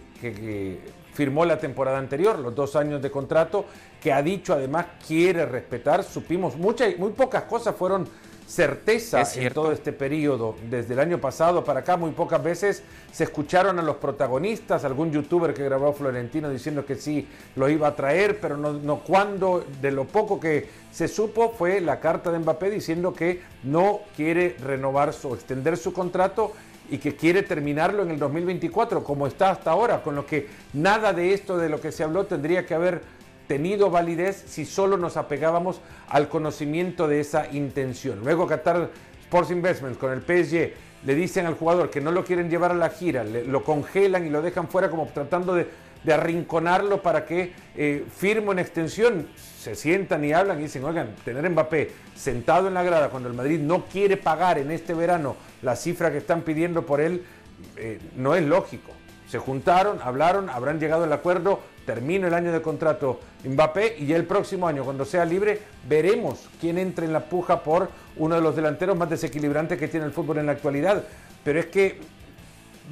firmó 1.12 1.44
la 1.44 1.59
temporada 1.59 1.99
anterior, 1.99 2.38
los 2.38 2.54
dos 2.54 2.76
años 2.76 3.02
de 3.02 3.11
contrato, 3.11 3.66
que 4.02 4.12
ha 4.12 4.23
dicho 4.23 4.52
además 4.52 4.87
quiere 5.06 5.47
respetar. 5.47 6.02
Supimos, 6.02 6.56
muchas, 6.56 6.99
muy 6.99 7.12
pocas 7.12 7.44
cosas 7.44 7.76
fueron 7.76 8.09
certeza 8.47 9.23
Es 9.23 9.37
en 9.37 9.52
todo 9.52 9.73
este 9.73 9.92
periodo. 9.92 10.56
Desde 10.68 10.92
el 10.92 11.00
año 11.00 11.18
pasado 11.18 11.64
para 11.64 11.80
acá, 11.80 11.97
muy 11.97 12.11
pocas 12.11 12.42
veces 12.42 12.82
se 13.11 13.25
escucharon 13.25 13.78
a 13.78 13.82
los 13.82 13.97
protagonistas, 13.97 14.85
algún 14.85 15.11
youtuber 15.11 15.54
que 15.54 15.64
grabó 15.64 15.92
Florentino 15.92 16.50
diciendo 16.50 16.85
que 16.85 16.97
sí 16.97 17.26
lo 17.56 17.68
iba 17.68 17.88
a 17.88 17.97
traer, 17.97 18.40
pero 18.40 18.56
no, 18.56 18.73
no 18.73 18.99
cuándo. 18.99 19.64
De 19.80 19.90
lo 19.90 20.04
poco 20.04 20.38
que 20.38 20.68
se 20.90 21.09
supo 21.09 21.54
fue 21.56 21.80
la 21.80 22.00
carta 22.00 22.30
de 22.30 22.40
Mbappé 22.40 22.71
diciendo 22.71 23.14
que 23.14 23.40
no 23.62 24.00
quiere 24.16 24.56
renovar 24.62 25.12
su, 25.14 25.32
extender 25.35 25.76
su 25.76 25.92
contrato 25.92 26.52
y 26.90 26.99
que 26.99 27.16
quiere 27.16 27.42
terminarlo 27.42 28.02
en 28.02 28.11
el 28.11 28.18
2024, 28.18 29.02
como 29.02 29.26
está 29.26 29.50
hasta 29.50 29.71
ahora, 29.71 30.02
con 30.02 30.14
lo 30.14 30.26
que 30.26 30.49
nada 30.75 31.14
de 31.14 31.32
esto 31.32 31.56
de 31.56 31.71
lo 31.71 31.80
que 31.80 31.90
se 31.90 32.04
habló 32.04 32.26
tendría 32.26 32.66
que 32.66 32.75
haber 32.75 33.21
tenido 33.52 33.90
validez 33.90 34.44
si 34.47 34.64
solo 34.64 34.97
nos 34.97 35.18
apegábamos 35.18 35.82
al 36.09 36.30
conocimiento 36.30 37.06
de 37.06 37.21
esa 37.21 37.52
intención. 37.52 38.21
Luego 38.25 38.47
Qatar 38.47 38.88
Sports 39.25 39.50
Investments 39.50 39.99
con 39.99 40.11
el 40.11 40.23
PSG 40.23 40.73
le 41.04 41.14
dicen 41.14 41.44
al 41.44 41.52
jugador 41.52 41.90
que 41.90 42.00
no 42.00 42.12
lo 42.12 42.25
quieren 42.25 42.49
llevar 42.49 42.71
a 42.71 42.75
la 42.75 42.88
gira, 42.88 43.25
lo 43.25 43.62
congelan 43.62 44.26
y 44.26 44.30
lo 44.30 44.40
dejan 44.40 44.68
fuera 44.68 44.88
como 44.88 45.06
tratando 45.09 45.52
de, 45.54 45.68
arrinconarlo 46.11 47.02
para 47.02 47.26
que 47.26 47.52
eh, 47.76 48.06
firme 48.16 48.49
una 48.49 48.62
extensión. 48.62 49.28
Se 49.37 49.75
sientan 49.75 50.25
y 50.25 50.32
hablan 50.32 50.59
y 50.59 50.62
dicen, 50.62 50.82
oigan, 50.85 51.14
tener 51.23 51.49
Mbappé 51.50 51.90
sentado 52.16 52.68
en 52.68 52.75
la 52.75 52.82
grada 52.82 53.11
cuando 53.11 53.28
el 53.28 53.35
Madrid 53.35 53.61
no 53.61 53.85
quiere 53.85 54.16
pagar 54.16 54.56
en 54.56 54.71
este 54.71 54.94
verano 54.94 55.37
la 55.61 55.76
cifra 55.76 56.11
que 56.11 56.18
están 56.18 56.40
pidiendo 56.40 56.87
por 56.87 57.02
él, 57.02 57.23
eh, 57.76 58.00
no 58.16 58.35
es 58.35 58.44
lógico. 58.44 58.92
Se 59.32 59.38
juntaron, 59.38 59.98
hablaron, 60.02 60.50
habrán 60.50 60.78
llegado 60.78 61.04
al 61.04 61.12
acuerdo, 61.14 61.60
termina 61.86 62.28
el 62.28 62.34
año 62.34 62.52
de 62.52 62.60
contrato 62.60 63.18
Mbappé 63.46 63.96
y 63.98 64.04
ya 64.04 64.16
el 64.16 64.26
próximo 64.26 64.68
año, 64.68 64.84
cuando 64.84 65.06
sea 65.06 65.24
libre, 65.24 65.58
veremos 65.88 66.50
quién 66.60 66.76
entra 66.76 67.06
en 67.06 67.14
la 67.14 67.20
puja 67.20 67.62
por 67.62 67.88
uno 68.18 68.34
de 68.34 68.42
los 68.42 68.54
delanteros 68.54 68.94
más 68.94 69.08
desequilibrantes 69.08 69.78
que 69.78 69.88
tiene 69.88 70.04
el 70.04 70.12
fútbol 70.12 70.36
en 70.36 70.44
la 70.44 70.52
actualidad. 70.52 71.04
Pero 71.44 71.60
es 71.60 71.64
que 71.64 71.98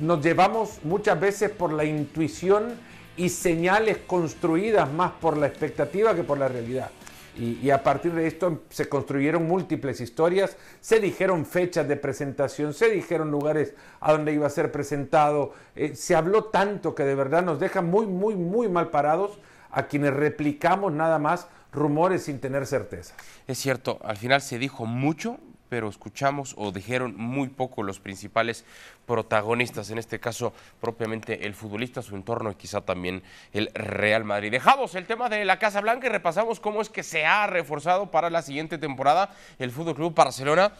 nos 0.00 0.24
llevamos 0.24 0.78
muchas 0.82 1.20
veces 1.20 1.50
por 1.50 1.74
la 1.74 1.84
intuición 1.84 2.72
y 3.18 3.28
señales 3.28 3.98
construidas 4.06 4.90
más 4.90 5.12
por 5.20 5.36
la 5.36 5.46
expectativa 5.46 6.14
que 6.14 6.22
por 6.22 6.38
la 6.38 6.48
realidad. 6.48 6.90
Y, 7.36 7.70
a 7.70 7.82
partir 7.82 8.12
de 8.12 8.26
esto 8.26 8.62
se 8.68 8.88
construyeron 8.88 9.46
múltiples 9.46 10.00
historias, 10.00 10.56
se 10.80 11.00
dijeron 11.00 11.46
fechas 11.46 11.86
de 11.86 11.96
presentación, 11.96 12.74
se 12.74 12.90
dijeron 12.90 13.30
lugares 13.30 13.74
a 14.00 14.12
donde 14.12 14.32
iba 14.32 14.46
a 14.46 14.50
ser 14.50 14.72
presentado, 14.72 15.54
eh, 15.76 15.94
se 15.94 16.14
habló 16.14 16.44
tanto 16.44 16.94
que 16.94 17.04
de 17.04 17.14
verdad 17.14 17.42
nos 17.42 17.60
deja 17.60 17.82
muy, 17.82 18.06
muy, 18.06 18.34
muy 18.34 18.68
mal 18.68 18.90
parados 18.90 19.38
a 19.70 19.86
quienes 19.86 20.12
replicamos 20.12 20.92
nada 20.92 21.18
más 21.18 21.46
rumores 21.72 22.24
sin 22.24 22.40
tener 22.40 22.66
certeza. 22.66 23.14
Es 23.46 23.58
cierto, 23.58 24.00
al 24.02 24.16
final 24.16 24.42
se 24.42 24.58
dijo 24.58 24.84
mucho, 24.86 25.38
pero 25.70 25.88
escuchamos 25.88 26.54
o 26.58 26.72
dijeron 26.72 27.14
muy 27.16 27.48
poco 27.48 27.82
los 27.82 28.00
principales 28.00 28.66
protagonistas, 29.06 29.88
en 29.90 29.98
este 29.98 30.20
caso 30.20 30.52
propiamente 30.80 31.46
el 31.46 31.54
futbolista, 31.54 32.02
su 32.02 32.16
entorno 32.16 32.50
y 32.50 32.56
quizá 32.56 32.82
también 32.82 33.22
el 33.54 33.70
Real 33.72 34.24
Madrid. 34.24 34.50
Dejamos 34.50 34.94
el 34.96 35.06
tema 35.06 35.30
de 35.30 35.44
la 35.46 35.58
Casa 35.58 35.80
Blanca 35.80 36.08
y 36.08 36.10
repasamos 36.10 36.60
cómo 36.60 36.82
es 36.82 36.90
que 36.90 37.04
se 37.04 37.24
ha 37.24 37.46
reforzado 37.46 38.10
para 38.10 38.28
la 38.28 38.42
siguiente 38.42 38.76
temporada 38.76 39.34
el 39.58 39.70
Fútbol 39.70 39.94
Club 39.94 40.14
Barcelona. 40.14 40.72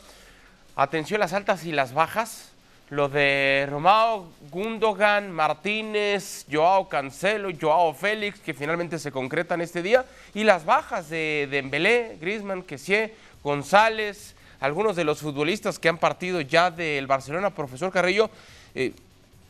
Atención 0.77 1.21
las 1.21 1.33
altas 1.33 1.65
y 1.65 1.73
las 1.73 1.95
bajas 1.95 2.53
lo 2.91 3.09
de 3.09 3.69
Romao, 3.71 4.33
Gundogan, 4.51 5.31
Martínez, 5.31 6.45
Joao 6.51 6.89
Cancelo, 6.89 7.51
Joao 7.59 7.95
Félix, 7.95 8.41
que 8.41 8.53
finalmente 8.53 8.99
se 8.99 9.13
concretan 9.13 9.61
este 9.61 9.81
día, 9.81 10.05
y 10.35 10.43
las 10.43 10.65
bajas 10.65 11.09
de 11.09 11.47
Dembélé, 11.49 12.19
Griezmann, 12.21 12.65
Kessie, 12.65 13.15
González, 13.45 14.35
algunos 14.61 14.97
de 14.97 15.05
los 15.05 15.21
futbolistas 15.21 15.79
que 15.79 15.89
han 15.89 15.99
partido 15.99 16.41
ya 16.41 16.71
del 16.71 17.07
Barcelona, 17.07 17.51
profesor 17.51 17.91
Carrillo. 17.91 18.31
Eh, 18.75 18.93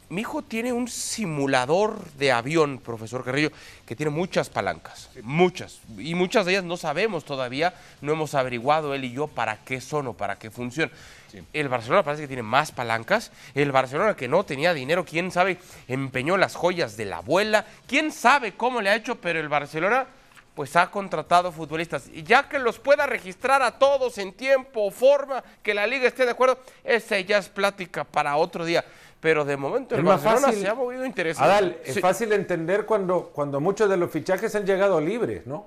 mi 0.09 0.23
hijo 0.23 0.43
tiene 0.43 0.73
un 0.73 0.89
simulador 0.89 2.05
de 2.19 2.33
avión, 2.33 2.79
profesor 2.79 3.25
Carrillo, 3.25 3.53
que 3.87 3.95
tiene 3.95 4.11
muchas 4.11 4.49
palancas, 4.51 5.09
muchas, 5.23 5.79
y 5.99 6.17
muchas 6.17 6.47
de 6.47 6.53
ellas 6.53 6.65
no 6.65 6.77
sabemos 6.77 7.25
todavía, 7.25 7.75
no 8.01 8.13
hemos 8.13 8.35
averiguado 8.35 8.93
él 8.93 9.05
y 9.05 9.13
yo 9.13 9.29
para 9.29 9.59
qué 9.65 9.81
son 9.81 10.09
o 10.09 10.15
para 10.15 10.37
qué 10.37 10.51
funcionan. 10.51 10.93
El 11.53 11.69
Barcelona 11.69 12.03
parece 12.03 12.25
que 12.25 12.29
tiene 12.29 12.43
más 12.43 12.73
palancas. 12.73 13.31
El 13.55 13.71
Barcelona 13.71 14.17
que 14.17 14.27
no 14.27 14.45
tenía 14.45 14.75
dinero, 14.75 15.05
quién 15.05 15.31
sabe, 15.31 15.59
empeñó 15.87 16.37
las 16.37 16.57
joyas 16.57 16.97
de 16.97 17.05
la 17.05 17.19
abuela. 17.19 17.65
Quién 17.87 18.11
sabe 18.11 18.55
cómo 18.55 18.81
le 18.81 18.91
ha 18.91 18.97
hecho, 18.97 19.15
pero 19.21 19.39
el 19.39 19.49
Barcelona 19.49 20.07
pues 20.61 20.77
ha 20.77 20.91
contratado 20.91 21.51
futbolistas. 21.53 22.11
Y 22.13 22.23
ya 22.23 22.47
que 22.47 22.59
los 22.59 22.79
pueda 22.79 23.07
registrar 23.07 23.63
a 23.63 23.79
todos 23.79 24.19
en 24.19 24.35
tiempo 24.35 24.83
o 24.83 24.91
forma, 24.91 25.43
que 25.63 25.73
la 25.73 25.87
liga 25.87 26.07
esté 26.07 26.27
de 26.27 26.33
acuerdo, 26.33 26.59
esa 26.85 27.19
ya 27.21 27.39
es 27.39 27.49
plática 27.49 28.05
para 28.05 28.37
otro 28.37 28.67
día. 28.67 28.85
Pero 29.21 29.47
de 29.47 29.57
momento 29.57 29.95
el 29.95 30.03
Barcelona 30.03 30.53
se 30.53 30.69
ha 30.69 30.75
movido 30.75 31.07
interesante. 31.07 31.51
Adal, 31.51 31.79
es 31.83 31.99
fácil 31.99 32.35
entender 32.35 32.85
cuando, 32.85 33.31
cuando 33.33 33.59
muchos 33.59 33.89
de 33.89 33.97
los 33.97 34.11
fichajes 34.11 34.55
han 34.55 34.67
llegado 34.67 35.01
libres, 35.01 35.47
¿no? 35.47 35.67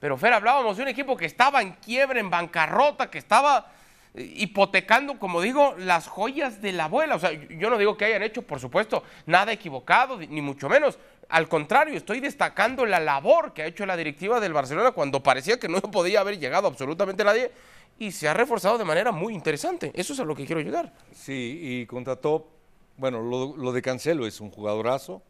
Pero 0.00 0.18
Fer, 0.18 0.34
hablábamos 0.34 0.76
de 0.76 0.82
un 0.82 0.88
equipo 0.90 1.16
que 1.16 1.24
estaba 1.24 1.62
en 1.62 1.72
quiebra, 1.72 2.20
en 2.20 2.28
bancarrota, 2.28 3.10
que 3.10 3.16
estaba 3.16 3.72
hipotecando, 4.16 5.18
como 5.18 5.40
digo, 5.40 5.74
las 5.78 6.08
joyas 6.08 6.60
de 6.60 6.72
la 6.72 6.84
abuela. 6.84 7.14
O 7.14 7.18
sea, 7.18 7.32
yo 7.32 7.70
no 7.70 7.78
digo 7.78 7.96
que 7.96 8.04
hayan 8.04 8.22
hecho, 8.22 8.42
por 8.42 8.60
supuesto, 8.60 9.02
nada 9.24 9.50
equivocado, 9.52 10.18
ni 10.18 10.42
mucho 10.42 10.68
menos. 10.68 10.98
Al 11.28 11.48
contrario, 11.48 11.94
estoy 11.96 12.20
destacando 12.20 12.86
la 12.86 13.00
labor 13.00 13.52
que 13.52 13.62
ha 13.62 13.66
hecho 13.66 13.84
la 13.84 13.96
directiva 13.96 14.38
del 14.38 14.52
Barcelona 14.52 14.92
cuando 14.92 15.22
parecía 15.22 15.58
que 15.58 15.68
no 15.68 15.80
podía 15.90 16.20
haber 16.20 16.38
llegado 16.38 16.68
absolutamente 16.68 17.24
nadie 17.24 17.50
y 17.98 18.12
se 18.12 18.28
ha 18.28 18.34
reforzado 18.34 18.78
de 18.78 18.84
manera 18.84 19.12
muy 19.12 19.34
interesante. 19.34 19.90
Eso 19.94 20.12
es 20.12 20.20
a 20.20 20.24
lo 20.24 20.36
que 20.36 20.46
quiero 20.46 20.60
llegar. 20.60 20.92
Sí, 21.12 21.58
y 21.62 21.86
contrató, 21.86 22.48
bueno, 22.96 23.22
lo, 23.22 23.72
de 23.72 23.82
Cancelo 23.82 24.26
es 24.26 24.40
un 24.40 24.50
jugadorazo. 24.50 25.22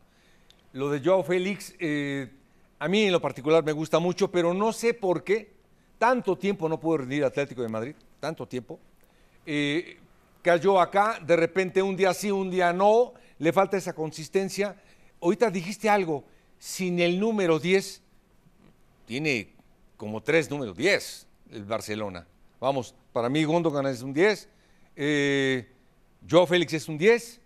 Lo 0.73 0.91
de 0.91 1.01
Joao 1.01 1.23
Félix, 1.23 1.75
eh, 1.79 2.31
a 2.79 2.89
mí 2.89 3.05
en 3.05 3.13
lo 3.13 3.21
particular 3.21 3.65
me 3.65 3.73
gusta 3.73 3.99
mucho, 3.99 4.31
pero 4.31 4.53
no 4.53 4.73
sé 4.73 4.95
por 4.95 5.25
qué 5.25 5.55
tanto 5.99 6.37
tiempo 6.37 6.69
no 6.69 6.79
pudo 6.79 6.99
rendir 6.99 7.25
Atlético 7.25 7.63
de 7.63 7.69
Madrid 7.69 7.95
tanto 8.21 8.47
tiempo. 8.47 8.79
Eh, 9.45 9.99
cayó 10.43 10.81
acá, 10.81 11.21
de 11.25 11.37
repente 11.37 11.81
un 11.81 11.97
día 11.97 12.13
sí, 12.13 12.31
un 12.31 12.51
día 12.51 12.73
no, 12.73 13.15
le 13.39 13.53
falta 13.53 13.77
esa 13.77 13.95
consistencia. 13.95 14.77
Ahorita 15.21 15.51
dijiste 15.51 15.89
algo, 15.89 16.25
sin 16.59 17.01
el 17.01 17.19
número 17.19 17.59
10, 17.59 18.03
tiene 19.07 19.55
como 19.97 20.23
tres 20.23 20.51
números 20.51 20.77
10 20.77 21.27
el 21.53 21.65
Barcelona. 21.65 22.27
Vamos, 22.61 22.95
para 23.13 23.29
mí 23.29 23.45
Gondogan 23.45 23.87
es 23.87 24.03
un 24.03 24.13
10, 24.13 24.49
eh, 24.97 25.69
Joe 26.29 26.47
Félix 26.47 26.73
es 26.75 26.89
un 26.89 26.99
10, 26.99 27.41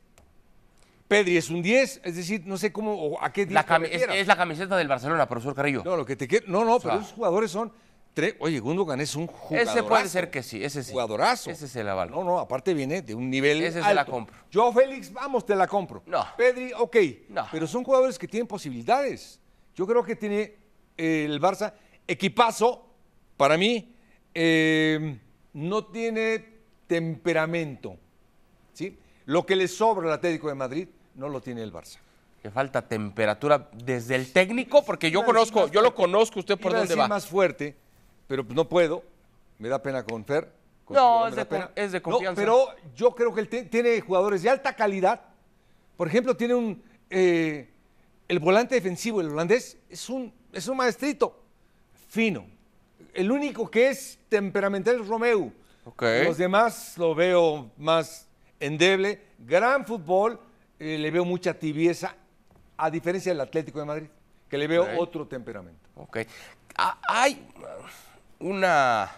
Pedri 1.09 1.37
es 1.37 1.51
un 1.51 1.61
10, 1.61 2.03
es 2.05 2.17
decir, 2.17 2.43
no 2.47 2.57
sé 2.57 2.73
cómo, 2.73 3.19
a 3.21 3.33
qué 3.33 3.45
la 3.47 3.63
es, 3.91 4.27
la 4.27 4.37
camiseta 4.37 4.77
del 4.77 4.87
Barcelona, 4.87 5.29
profesor 5.29 5.55
Carrillo. 5.55 5.83
No, 5.85 5.97
lo 5.97 6.07
que 6.07 6.15
te 6.15 6.45
no, 6.47 6.65
no, 6.65 6.79
pero 6.79 7.01
esos 7.01 7.13
jugadores 7.13 7.51
son 7.51 7.73
Oye, 8.41 8.61
Gundogan 8.61 9.01
es 9.01 9.15
un 9.15 9.27
jugador. 9.27 9.69
Ese 9.69 9.83
puede 9.83 10.09
ser 10.09 10.31
que 10.31 10.43
sí, 10.43 10.63
ese 10.63 10.83
sí. 10.83 10.93
Jugadorazo. 10.93 11.51
Ese 11.51 11.67
es 11.67 11.77
el 11.77 11.89
aval. 11.89 12.11
No, 12.11 12.25
no, 12.25 12.39
aparte 12.39 12.75
viene 12.75 13.03
de 13.03 13.15
un 13.15 13.31
nivel. 13.31 13.63
Ese 13.63 13.83
se 13.83 13.95
la 13.95 14.05
compro. 14.05 14.37
Yo, 14.51 14.73
Félix, 14.73 15.13
vamos, 15.13 15.47
te 15.47 15.55
la 15.55 15.67
compro. 15.67 16.03
No. 16.07 16.27
Pedri, 16.37 16.73
ok. 16.77 16.97
No. 17.29 17.47
Pero 17.51 17.67
son 17.67 17.85
jugadores 17.85 18.19
que 18.19 18.29
tienen 18.29 18.47
posibilidades. 18.47 19.41
Yo 19.75 19.87
creo 19.87 20.05
que 20.05 20.17
tiene 20.17 20.57
eh, 20.97 21.25
el 21.25 21.41
Barça 21.41 21.73
equipazo, 22.07 22.87
para 23.37 23.57
mí, 23.57 23.95
eh, 24.35 25.19
no 25.53 25.87
tiene 25.87 26.45
temperamento. 26.87 27.97
¿sí? 28.73 28.99
Lo 29.27 29.47
que 29.47 29.57
le 29.57 29.69
sobra 29.69 30.09
al 30.09 30.15
Atlético 30.15 30.49
de 30.49 30.55
Madrid 30.55 30.89
no 31.15 31.29
lo 31.29 31.41
tiene 31.41 31.63
el 31.63 31.73
Barça. 31.73 31.99
Le 32.43 32.51
falta 32.51 32.83
temperatura 32.83 33.71
desde 33.73 34.17
el 34.17 34.33
técnico, 34.33 34.83
porque 34.85 35.11
yo 35.11 35.25
conozco, 35.25 35.69
yo 35.69 35.83
lo 35.83 35.95
conozco 35.95 36.41
usted 36.41 36.59
por 36.59 36.73
dónde 36.73 36.95
va. 36.95 37.07
más 37.07 37.27
fuerte 37.27 37.77
pero 38.31 38.47
no 38.51 38.69
puedo, 38.69 39.03
me 39.59 39.69
da 39.69 39.83
pena 39.83 40.05
con 40.05 40.25
Fer. 40.25 40.53
no, 40.89 41.27
es 41.27 41.35
de, 41.35 41.69
es 41.75 41.91
de, 41.91 42.01
confianza. 42.01 42.41
pero 42.41 42.69
yo 42.95 43.13
creo 43.13 43.35
que 43.35 43.41
él 43.41 43.49
tiene 43.69 44.01
jugadores 44.01 44.45
de 44.45 44.51
alta 44.51 44.73
calidad. 44.73 45.21
Por 45.97 46.07
ejemplo, 46.07 46.37
tiene 46.37 46.55
un. 46.55 46.81
Eh, 47.11 47.69
el 48.29 48.39
volante 48.39 48.77
defensivo, 48.77 49.21
el 49.21 49.31
holandés, 49.31 49.79
es 49.89 50.09
un, 50.09 50.33
es 50.53 50.69
un 50.69 50.77
maestrito 50.77 51.43
fino. 52.09 52.47
El 53.15 53.33
único 53.33 53.69
que 53.69 53.89
es 53.89 54.21
temperamental 54.29 55.01
es 55.01 55.09
Romeu. 55.09 55.53
Los 55.99 56.39
demás 56.39 56.97
lo 56.99 57.17
veo 57.17 57.73
más 57.79 58.29
endeble. 58.61 59.25
Gran 59.41 59.85
fútbol, 59.85 60.39
eh, 60.79 60.97
le 60.99 61.11
veo 61.11 61.25
mucha 61.25 61.53
tibieza, 61.53 62.15
a 62.77 62.93
diferencia 62.93 63.33
del 63.33 63.41
Atlético 63.41 63.81
de 63.81 63.87
Madrid, 63.87 64.09
que 64.49 64.57
le 64.57 64.69
veo 64.69 64.87
otro 65.01 65.27
temperamento. 65.27 65.89
Ok. 65.97 66.19
Ah, 66.77 66.97
hay 67.09 67.45
una, 68.41 69.11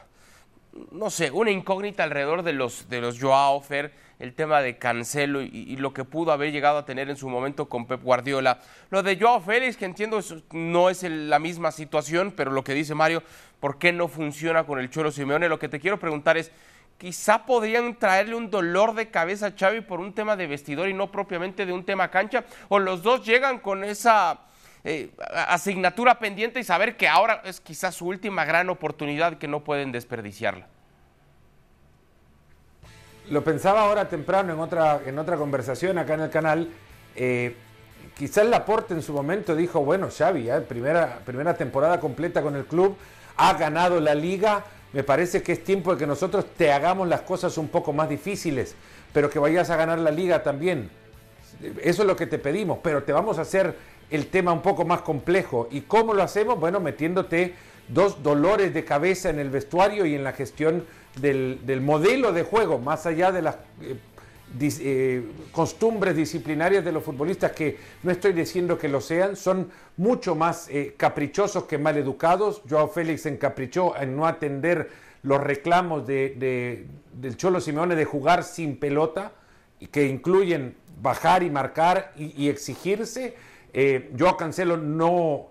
no 0.90 1.10
sé, 1.10 1.30
una 1.30 1.50
incógnita 1.50 2.04
alrededor 2.04 2.42
de 2.42 2.52
los, 2.52 2.88
de 2.88 3.00
los 3.00 3.20
Joao 3.20 3.60
Fer, 3.60 3.92
el 4.18 4.34
tema 4.34 4.60
de 4.60 4.78
Cancelo 4.78 5.42
y, 5.42 5.76
lo 5.76 5.92
que 5.92 6.04
pudo 6.04 6.30
haber 6.30 6.52
llegado 6.52 6.78
a 6.78 6.84
tener 6.84 7.10
en 7.10 7.16
su 7.16 7.28
momento 7.28 7.68
con 7.68 7.86
Pep 7.86 8.02
Guardiola. 8.02 8.60
Lo 8.90 9.02
de 9.02 9.18
Joao 9.18 9.40
Félix, 9.40 9.76
que 9.76 9.84
entiendo 9.84 10.20
no 10.52 10.90
es 10.90 11.02
la 11.02 11.40
misma 11.40 11.72
situación, 11.72 12.32
pero 12.36 12.52
lo 12.52 12.62
que 12.62 12.74
dice 12.74 12.94
Mario, 12.94 13.24
¿por 13.58 13.78
qué 13.78 13.92
no 13.92 14.06
funciona 14.06 14.64
con 14.64 14.78
el 14.78 14.90
Cholo 14.90 15.10
Simeone? 15.10 15.48
Lo 15.48 15.58
que 15.58 15.68
te 15.68 15.80
quiero 15.80 15.98
preguntar 15.98 16.36
es, 16.36 16.52
quizá 16.98 17.44
podrían 17.44 17.98
traerle 17.98 18.36
un 18.36 18.48
dolor 18.48 18.94
de 18.94 19.10
cabeza 19.10 19.46
a 19.46 19.52
Xavi 19.58 19.80
por 19.80 19.98
un 19.98 20.14
tema 20.14 20.36
de 20.36 20.46
vestidor 20.46 20.88
y 20.88 20.94
no 20.94 21.10
propiamente 21.10 21.66
de 21.66 21.72
un 21.72 21.84
tema 21.84 22.08
cancha, 22.08 22.44
o 22.68 22.78
los 22.78 23.02
dos 23.02 23.26
llegan 23.26 23.58
con 23.58 23.82
esa 23.82 24.38
eh, 24.84 25.10
asignatura 25.48 26.18
pendiente 26.18 26.60
y 26.60 26.64
saber 26.64 26.96
que 26.96 27.08
ahora 27.08 27.42
es 27.44 27.60
quizás 27.60 27.94
su 27.94 28.06
última 28.06 28.44
gran 28.44 28.68
oportunidad 28.68 29.38
que 29.38 29.48
no 29.48 29.62
pueden 29.62 29.92
desperdiciarla. 29.92 30.66
lo 33.30 33.44
pensaba 33.44 33.82
ahora 33.82 34.08
temprano 34.08 34.52
en 34.52 34.58
otra, 34.58 35.00
en 35.06 35.18
otra 35.18 35.36
conversación 35.36 35.98
acá 35.98 36.14
en 36.14 36.20
el 36.20 36.30
canal. 36.30 36.68
Eh, 37.14 37.54
quizás 38.16 38.46
Laporte 38.46 38.94
en 38.94 39.02
su 39.02 39.12
momento 39.12 39.54
dijo, 39.54 39.84
bueno, 39.84 40.08
Xavi, 40.10 40.50
eh, 40.50 40.60
primera, 40.60 41.20
primera 41.24 41.54
temporada 41.54 42.00
completa 42.00 42.42
con 42.42 42.56
el 42.56 42.64
club, 42.64 42.96
ha 43.36 43.54
ganado 43.54 44.00
la 44.00 44.14
liga, 44.14 44.64
me 44.92 45.04
parece 45.04 45.42
que 45.42 45.52
es 45.52 45.64
tiempo 45.64 45.92
de 45.92 45.98
que 45.98 46.06
nosotros 46.06 46.44
te 46.56 46.72
hagamos 46.72 47.08
las 47.08 47.22
cosas 47.22 47.56
un 47.56 47.68
poco 47.68 47.92
más 47.92 48.08
difíciles, 48.08 48.74
pero 49.12 49.30
que 49.30 49.38
vayas 49.38 49.70
a 49.70 49.76
ganar 49.76 49.98
la 49.98 50.10
liga 50.10 50.42
también. 50.42 50.90
Eso 51.82 52.02
es 52.02 52.08
lo 52.08 52.16
que 52.16 52.26
te 52.26 52.38
pedimos, 52.38 52.78
pero 52.82 53.04
te 53.04 53.12
vamos 53.12 53.38
a 53.38 53.42
hacer 53.42 53.76
el 54.12 54.28
tema 54.28 54.52
un 54.52 54.62
poco 54.62 54.84
más 54.84 55.00
complejo. 55.00 55.68
¿Y 55.70 55.82
cómo 55.82 56.14
lo 56.14 56.22
hacemos? 56.22 56.60
Bueno, 56.60 56.78
metiéndote 56.80 57.54
dos 57.88 58.22
dolores 58.22 58.72
de 58.72 58.84
cabeza 58.84 59.30
en 59.30 59.38
el 59.38 59.50
vestuario 59.50 60.06
y 60.06 60.14
en 60.14 60.22
la 60.22 60.32
gestión 60.32 60.84
del, 61.20 61.80
modelo 61.82 62.32
de 62.32 62.42
juego, 62.42 62.78
más 62.78 63.06
allá 63.06 63.32
de 63.32 63.42
las 63.42 63.56
eh, 63.80 63.96
eh, 64.60 65.22
costumbres 65.50 66.14
disciplinarias 66.14 66.84
de 66.84 66.92
los 66.92 67.02
futbolistas, 67.02 67.52
que 67.52 67.78
no 68.02 68.10
estoy 68.10 68.34
diciendo 68.34 68.78
que 68.78 68.88
lo 68.88 69.00
sean, 69.00 69.34
son 69.34 69.70
mucho 69.96 70.34
más 70.34 70.68
eh, 70.68 70.94
caprichosos 70.96 71.64
que 71.64 71.78
mal 71.78 71.96
educados. 71.96 72.62
Joao 72.68 72.88
Félix 72.88 73.22
se 73.22 73.30
encaprichó 73.30 73.96
en 73.98 74.14
no 74.14 74.26
atender 74.26 74.90
los 75.22 75.40
reclamos 75.40 76.06
de, 76.06 76.86
del 77.14 77.36
Cholo 77.36 77.60
Simeone 77.60 77.94
de 77.94 78.04
jugar 78.04 78.44
sin 78.44 78.76
pelota, 78.76 79.32
que 79.90 80.06
incluyen 80.06 80.76
bajar 81.00 81.42
y 81.42 81.50
marcar 81.50 82.12
y, 82.16 82.48
exigirse. 82.48 83.34
Joao 84.18 84.36
Cancelo 84.36 84.76
no 84.76 85.50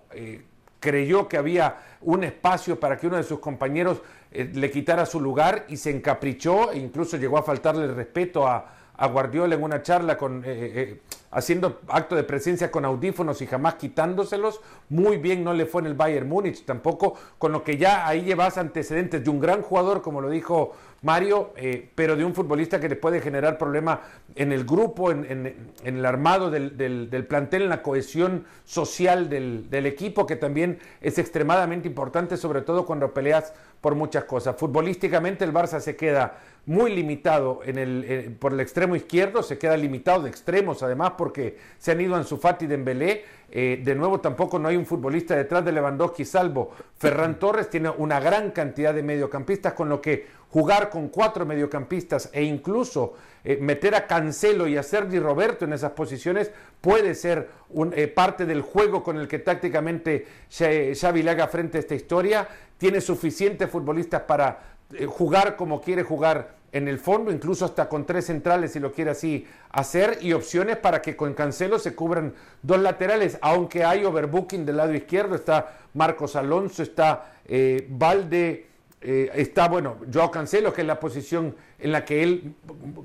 creyó 0.81 1.29
que 1.29 1.37
había 1.37 1.77
un 2.01 2.25
espacio 2.25 2.79
para 2.79 2.97
que 2.97 3.07
uno 3.07 3.15
de 3.15 3.23
sus 3.23 3.39
compañeros 3.39 4.01
eh, 4.31 4.49
le 4.53 4.71
quitara 4.71 5.05
su 5.05 5.21
lugar 5.21 5.65
y 5.69 5.77
se 5.77 5.91
encaprichó 5.91 6.71
e 6.71 6.79
incluso 6.79 7.15
llegó 7.15 7.37
a 7.37 7.43
faltarle 7.43 7.85
el 7.85 7.95
respeto 7.95 8.45
a, 8.47 8.77
Guardiola 9.11 9.55
en 9.55 9.63
una 9.63 9.81
charla 9.81 10.15
con, 10.15 10.43
eh, 10.45 10.45
eh, 10.45 11.01
haciendo 11.31 11.81
acto 11.87 12.15
de 12.15 12.23
presencia 12.23 12.69
con 12.69 12.85
audífonos 12.85 13.41
y 13.41 13.47
jamás 13.47 13.73
quitándoselos. 13.73 14.61
Muy 14.89 15.17
bien 15.17 15.43
no 15.43 15.55
le 15.55 15.65
fue 15.65 15.81
en 15.81 15.87
el 15.87 15.95
Bayern 15.95 16.29
Múnich 16.29 16.65
tampoco, 16.65 17.15
con 17.39 17.51
lo 17.51 17.63
que 17.63 17.77
ya 17.77 18.07
ahí 18.07 18.21
llevas 18.21 18.59
antecedentes 18.59 19.23
de 19.23 19.29
un 19.31 19.39
gran 19.39 19.63
jugador, 19.63 20.03
como 20.03 20.21
lo 20.21 20.29
dijo 20.29 20.73
Mario, 21.03 21.51
eh, 21.55 21.89
pero 21.95 22.15
de 22.15 22.23
un 22.23 22.35
futbolista 22.35 22.79
que 22.79 22.87
le 22.87 22.95
puede 22.95 23.21
generar 23.21 23.57
problemas 23.57 23.99
en 24.35 24.51
el 24.51 24.65
grupo, 24.65 25.11
en, 25.11 25.71
el 25.83 26.05
armado 26.05 26.51
del, 26.51 27.25
plantel, 27.27 27.63
en 27.63 27.69
la 27.69 27.81
cohesión 27.81 28.45
social 28.65 29.27
del, 29.27 29.85
equipo, 29.87 30.27
que 30.27 30.35
también 30.35 30.77
es 31.01 31.17
extremadamente 31.17 31.87
importante, 31.87 32.37
sobre 32.37 32.61
todo 32.61 32.85
cuando 32.85 33.15
peleas 33.15 33.51
por 33.81 33.95
muchas 33.95 34.25
cosas. 34.25 34.55
Futbolísticamente 34.55 35.43
el 35.43 35.51
Barça 35.51 35.79
se 35.79 35.95
queda 35.95 36.37
muy 36.67 36.93
limitado 36.93 37.61
en 37.65 37.79
el, 37.79 38.05
eh, 38.07 38.35
por 38.37 38.53
el 38.53 38.59
extremo 38.59 38.95
izquierdo, 38.95 39.41
se 39.41 39.57
queda 39.57 39.75
limitado 39.75 40.21
de 40.21 40.29
extremos 40.29 40.83
además 40.83 41.13
porque 41.17 41.57
se 41.79 41.91
han 41.91 42.01
ido 42.01 42.15
Ansu 42.15 42.37
Fati 42.37 42.65
y 42.65 42.67
Dembélé, 42.67 43.25
eh, 43.49 43.81
de 43.83 43.95
nuevo, 43.95 44.21
tampoco 44.21 44.59
no 44.59 44.69
hay 44.69 44.77
un 44.77 44.85
futbolista 44.85 45.35
detrás 45.35 45.65
de 45.65 45.71
Lewandowski, 45.71 46.23
salvo 46.23 46.71
Ferran 46.95 47.35
Torres, 47.39 47.69
tiene 47.69 47.89
una 47.89 48.19
gran 48.19 48.51
cantidad 48.51 48.93
de 48.93 49.01
mediocampistas, 49.01 49.73
con 49.73 49.89
lo 49.89 49.99
que 49.99 50.40
jugar 50.51 50.89
con 50.89 51.09
cuatro 51.09 51.45
mediocampistas 51.45 52.29
e 52.33 52.43
incluso 52.43 53.13
eh, 53.43 53.57
meter 53.57 53.95
a 53.95 54.05
Cancelo 54.05 54.67
y 54.67 54.77
a 54.77 54.83
Sergi 54.83 55.19
Roberto 55.19 55.65
en 55.65 55.73
esas 55.73 55.91
posiciones 55.91 56.51
puede 56.79 57.15
ser 57.15 57.49
eh, 57.93 58.07
parte 58.07 58.45
del 58.45 58.61
juego 58.61 59.03
con 59.03 59.17
el 59.17 59.27
que 59.27 59.39
tácticamente 59.39 60.27
Xavi 60.49 61.23
le 61.23 61.31
haga 61.31 61.47
frente 61.47 61.77
a 61.77 61.81
esta 61.81 61.95
historia. 61.95 62.47
Tiene 62.77 63.01
suficientes 63.01 63.69
futbolistas 63.69 64.21
para 64.21 64.59
jugar 65.07 65.55
como 65.55 65.81
quiere 65.81 66.03
jugar 66.03 66.61
en 66.71 66.87
el 66.87 66.99
fondo, 66.99 67.31
incluso 67.31 67.65
hasta 67.65 67.89
con 67.89 68.05
tres 68.05 68.25
centrales 68.25 68.71
si 68.71 68.79
lo 68.79 68.91
quiere 68.91 69.11
así 69.11 69.45
hacer, 69.69 70.19
y 70.21 70.33
opciones 70.33 70.77
para 70.77 71.01
que 71.01 71.15
con 71.15 71.33
Cancelo 71.33 71.79
se 71.79 71.95
cubran 71.95 72.33
dos 72.61 72.79
laterales, 72.79 73.37
aunque 73.41 73.83
hay 73.83 74.05
overbooking 74.05 74.65
del 74.65 74.77
lado 74.77 74.93
izquierdo, 74.93 75.35
está 75.35 75.79
Marcos 75.93 76.35
Alonso, 76.35 76.83
está 76.83 77.33
eh, 77.45 77.87
Valde, 77.89 78.67
eh, 79.01 79.31
está, 79.33 79.67
bueno, 79.67 79.97
Joao 80.13 80.29
Cancelo, 80.29 80.73
que 80.73 80.81
es 80.81 80.87
la 80.87 80.99
posición 80.99 81.55
en 81.79 81.91
la 81.91 82.05
que 82.05 82.21
él 82.21 82.53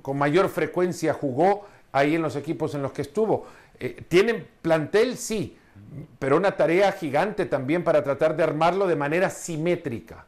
con 0.03 0.19
mayor 0.19 0.49
frecuencia 0.51 1.15
jugó 1.15 1.67
ahí 1.93 2.15
en 2.15 2.23
los 2.23 2.37
equipos 2.37 2.75
en 2.75 2.83
los 2.83 2.93
que 2.93 3.03
estuvo. 3.03 3.47
Eh, 3.81 4.05
¿Tienen 4.09 4.47
plantel? 4.61 5.17
Sí, 5.17 5.57
pero 6.19 6.37
una 6.37 6.53
tarea 6.53 6.93
gigante 6.93 7.47
también 7.47 7.83
para 7.83 8.03
tratar 8.03 8.37
de 8.37 8.43
armarlo 8.43 8.87
de 8.87 8.97
manera 8.97 9.31
simétrica. 9.31 10.27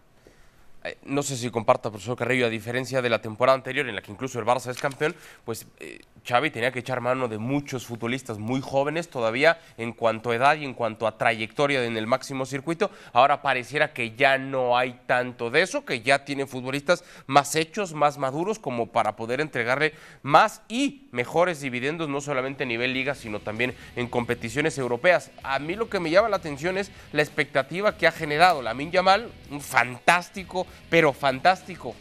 Eh, 0.89 0.97
no 1.05 1.23
sé 1.23 1.37
si 1.37 1.51
comparta, 1.51 1.91
profesor 1.91 2.17
Carrillo, 2.17 2.47
a 2.47 2.49
diferencia 2.49 3.03
de 3.03 3.11
la 3.11 3.21
temporada 3.21 3.57
anterior 3.57 3.87
en 3.89 3.95
la 3.95 4.01
que 4.01 4.11
incluso 4.11 4.39
el 4.39 4.47
Barça 4.47 4.71
es 4.71 4.79
campeón, 4.79 5.15
pues 5.45 5.67
eh, 5.81 6.01
Xavi 6.27 6.51
tenía 6.51 6.73
que 6.73 6.79
echar 6.79 7.03
mano 7.03 7.29
de 7.29 7.37
muchos 7.37 7.87
futbolistas 7.87 8.39
muy 8.39 8.63
jóvenes 8.63 9.11
todavía 9.11 9.61
en 9.77 9.93
cuanto 9.93 10.31
a 10.31 10.37
edad 10.37 10.57
y 10.57 10.65
en 10.65 10.73
cuanto 10.73 11.07
a 11.07 11.19
trayectoria 11.19 11.85
en 11.85 11.97
el 11.97 12.07
máximo 12.07 12.47
circuito. 12.47 12.91
Ahora 13.13 13.43
pareciera 13.43 13.93
que 13.93 14.15
ya 14.15 14.39
no 14.39 14.79
hay 14.79 15.01
tanto 15.07 15.51
de 15.51 15.63
eso, 15.63 15.85
que 15.85 16.01
ya 16.01 16.25
tiene 16.25 16.47
futbolistas 16.47 17.05
más 17.27 17.55
hechos, 17.55 17.93
más 17.93 18.17
maduros 18.17 18.59
como 18.59 18.87
para 18.87 19.17
poder 19.17 19.43
entregarle 19.43 19.93
más 20.23 20.63
y 20.69 21.09
mejores 21.13 21.61
dividendos, 21.61 22.09
no 22.09 22.21
solamente 22.23 22.65
a 22.65 22.67
nivel 22.67 22.95
liga, 22.95 23.15
sino 23.15 23.41
también 23.41 23.75
en 23.95 24.09
competiciones 24.09 24.79
europeas. 24.79 25.31
A 25.43 25.59
mí 25.59 25.75
lo 25.75 25.91
que 25.91 26.01
me 26.01 26.11
llama 26.11 26.31
la 26.31 26.37
atención 26.37 26.79
es 26.79 26.91
la 27.13 27.23
expectativa 27.23 27.97
que 27.97 28.07
ha 28.07 28.13
generado 28.13 28.63
la 28.63 28.75
Yamal, 28.79 29.31
un 29.51 29.61
fantástico, 29.61 30.67
pero 30.89 31.13
fantástico 31.13 31.95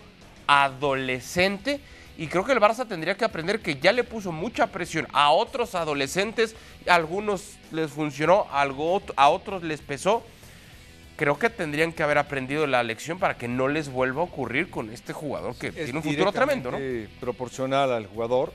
adolescente 0.48 1.82
y 2.18 2.28
creo 2.28 2.44
que 2.44 2.52
el 2.52 2.60
Barça 2.60 2.88
tendría 2.88 3.16
que 3.16 3.26
aprender 3.26 3.60
que 3.60 3.76
ya 3.76 3.92
le 3.92 4.04
puso 4.04 4.32
mucha 4.32 4.68
presión 4.68 5.08
a 5.14 5.30
otros 5.32 5.76
adolescentes, 5.76 6.56
a 6.88 6.96
algunos 6.96 7.58
les 7.72 7.92
funcionó, 7.92 8.48
algo, 8.52 9.04
a 9.16 9.30
otros 9.30 9.62
les 9.64 9.82
pesó. 9.82 10.24
Creo 11.16 11.38
que 11.38 11.50
tendrían 11.50 11.94
que 11.94 12.04
haber 12.04 12.18
aprendido 12.18 12.66
la 12.66 12.82
lección 12.82 13.20
para 13.20 13.38
que 13.38 13.48
no 13.48 13.68
les 13.68 13.90
vuelva 13.90 14.22
a 14.22 14.26
ocurrir 14.26 14.70
con 14.70 14.92
este 14.92 15.14
jugador 15.14 15.56
que 15.56 15.72
tiene 15.72 15.98
un 15.98 16.04
futuro 16.04 16.32
tremendo, 16.32 16.72
¿no? 16.72 16.78
Proporcional 17.20 17.92
al 17.92 18.08
jugador. 18.08 18.52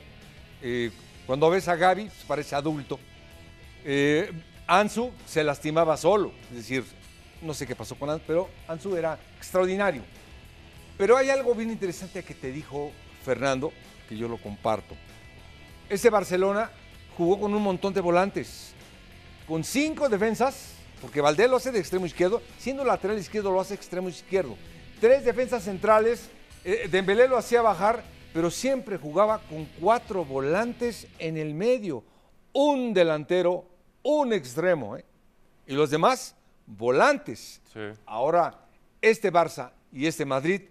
Eh, 0.61 0.91
cuando 1.27 1.49
ves 1.51 1.69
a 1.69 1.77
Gaby, 1.77 2.05
pues, 2.05 2.25
parece 2.27 2.55
adulto. 2.55 2.99
Eh, 3.85 4.33
Ansu 4.67 5.13
se 5.27 5.43
lastimaba 5.45 5.97
solo, 5.97 6.33
es 6.51 6.57
decir, 6.57 6.85
no 7.43 7.55
sé 7.55 7.67
qué 7.67 7.77
pasó 7.77 7.97
con 7.97 8.09
Ansu, 8.09 8.25
pero 8.27 8.49
Ansu 8.69 8.97
era 8.97 9.19
extraordinario. 9.37 10.03
Pero 10.97 11.17
hay 11.17 11.31
algo 11.31 11.55
bien 11.55 11.71
interesante 11.71 12.23
que 12.23 12.35
te 12.35 12.53
dijo 12.53 12.93
Fernando, 13.25 13.73
que 14.09 14.17
yo 14.17 14.29
lo 14.29 14.37
comparto. 14.39 14.95
Ese 15.89 16.11
Barcelona 16.11 16.71
jugó 17.17 17.41
con 17.41 17.55
un 17.55 17.63
montón 17.63 17.93
de 17.93 18.01
volantes, 18.01 18.73
con 19.47 19.65
cinco 19.65 20.09
defensas, 20.09 20.75
porque 21.01 21.21
Valdés 21.21 21.51
lo 21.51 21.57
hace 21.57 21.73
de 21.73 21.81
extremo 21.81 22.07
izquierdo, 22.07 22.41
siendo 22.59 22.85
lateral 22.85 23.19
izquierdo 23.19 23.51
lo 23.51 23.61
hace 23.61 23.75
extremo 23.75 24.09
izquierdo. 24.09 24.57
Tres 25.01 25.25
defensas 25.25 25.65
centrales, 25.65 26.31
eh, 26.65 26.89
Dembélé 26.91 27.27
lo 27.27 27.37
hacía 27.37 27.61
bajar, 27.61 28.05
pero 28.33 28.51
siempre 28.51 28.97
jugaba 28.97 29.41
con 29.41 29.67
cuatro 29.81 30.25
volantes 30.25 31.09
en 31.19 31.37
el 31.37 31.55
medio, 31.55 32.05
un 32.53 32.95
delantero, 32.95 33.67
un 34.03 34.33
extremo, 34.33 34.97
¿eh? 34.97 35.05
y 35.67 35.75
los 35.75 35.91
demás 35.91 36.35
volantes. 36.67 37.61
Ahora, 38.07 38.67
este 39.01 39.33
Barça 39.33 39.73
y 39.93 40.07
este 40.07 40.25
Madrid 40.25 40.63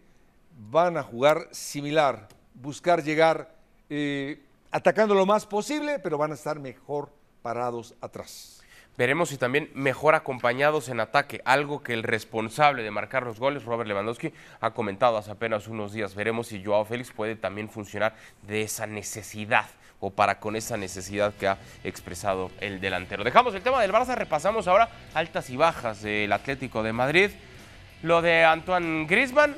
van 0.70 0.98
a 0.98 1.04
jugar 1.04 1.48
similar 1.52 2.28
buscar 2.62 3.04
llegar 3.04 3.56
eh, 3.90 4.40
atacando 4.72 5.14
lo 5.16 5.26
más 5.26 5.46
posible, 5.46 6.00
pero 6.00 6.18
van 6.18 6.32
a 6.32 6.36
estar 6.36 6.60
mejor 6.60 7.12
parados 7.42 7.96
atrás. 8.02 8.62
Veremos 8.98 9.30
si 9.30 9.38
también 9.38 9.72
mejor 9.74 10.16
acompañados 10.16 10.90
en 10.90 11.00
ataque, 11.00 11.42
algo 11.46 11.82
que 11.82 11.94
el 11.94 12.04
responsable 12.04 12.84
de 12.84 12.92
marcar 12.92 13.24
los 13.24 13.40
goles, 13.40 13.64
Robert 13.64 13.88
Lewandowski, 13.88 14.34
ha 14.60 14.72
comentado 14.72 15.18
hace 15.18 15.32
apenas 15.32 15.68
unos 15.68 15.94
días. 15.94 16.14
Veremos 16.14 16.48
si 16.48 16.64
Joao 16.64 16.86
Félix 16.86 17.12
puede 17.12 17.36
también 17.36 17.70
funcionar 17.70 18.16
de 18.44 18.62
esa 18.62 18.86
necesidad 18.86 19.66
o 20.02 20.10
para 20.10 20.40
con 20.40 20.58
esa 20.58 20.76
necesidad 20.76 21.34
que 21.34 21.48
ha 21.48 21.58
expresado 21.84 22.52
el 22.60 22.82
delantero. 22.82 23.24
Dejamos 23.24 23.56
el 23.56 23.62
tema 23.62 23.82
del 23.82 23.94
Barça, 23.94 24.16
repasamos 24.16 24.68
ahora 24.68 24.90
altas 25.14 25.50
y 25.50 25.56
bajas 25.56 26.02
del 26.02 26.34
Atlético 26.34 26.84
de 26.84 26.92
Madrid. 26.92 27.30
Lo 28.02 28.22
de 28.22 28.44
Antoine 28.44 29.06
Griezmann, 29.06 29.56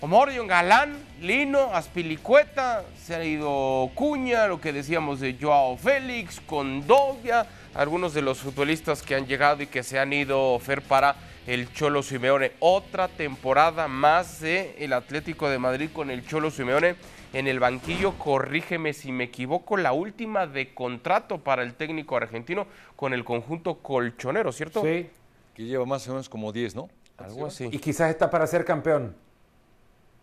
Omorion, 0.00 0.46
Galán, 0.46 0.96
Lino, 1.20 1.74
Aspilicueta, 1.74 2.84
se 2.96 3.16
ha 3.16 3.24
ido 3.24 3.90
Cuña, 3.94 4.46
lo 4.46 4.60
que 4.60 4.72
decíamos 4.72 5.18
de 5.18 5.36
Joao 5.40 5.76
Félix, 5.76 6.40
Condovia, 6.40 7.44
algunos 7.74 8.14
de 8.14 8.22
los 8.22 8.38
futbolistas 8.38 9.02
que 9.02 9.16
han 9.16 9.26
llegado 9.26 9.64
y 9.64 9.66
que 9.66 9.82
se 9.82 9.98
han 9.98 10.12
ido 10.12 10.60
Fer 10.60 10.80
para 10.80 11.16
el 11.48 11.72
Cholo 11.72 12.04
Simeone. 12.04 12.52
Otra 12.60 13.08
temporada 13.08 13.88
más 13.88 14.40
de 14.40 14.76
el 14.78 14.92
Atlético 14.92 15.48
de 15.48 15.58
Madrid 15.58 15.90
con 15.92 16.10
el 16.10 16.24
Cholo 16.24 16.52
Simeone 16.52 16.94
en 17.32 17.48
el 17.48 17.60
banquillo. 17.60 18.18
Corrígeme 18.18 18.92
si 18.92 19.12
me 19.12 19.24
equivoco, 19.24 19.76
la 19.76 19.92
última 19.92 20.46
de 20.46 20.74
contrato 20.74 21.38
para 21.38 21.62
el 21.62 21.74
técnico 21.74 22.16
argentino 22.16 22.66
con 22.96 23.12
el 23.12 23.24
conjunto 23.24 23.78
colchonero, 23.78 24.52
¿cierto? 24.52 24.82
Sí. 24.82 25.08
Que 25.54 25.64
lleva 25.64 25.86
más 25.86 26.06
o 26.08 26.12
menos 26.12 26.28
como 26.28 26.52
10, 26.52 26.74
¿no? 26.74 26.88
Algo 27.16 27.46
así. 27.46 27.68
Y 27.72 27.78
quizás 27.78 28.10
está 28.10 28.30
para 28.30 28.46
ser 28.46 28.64
campeón. 28.64 29.14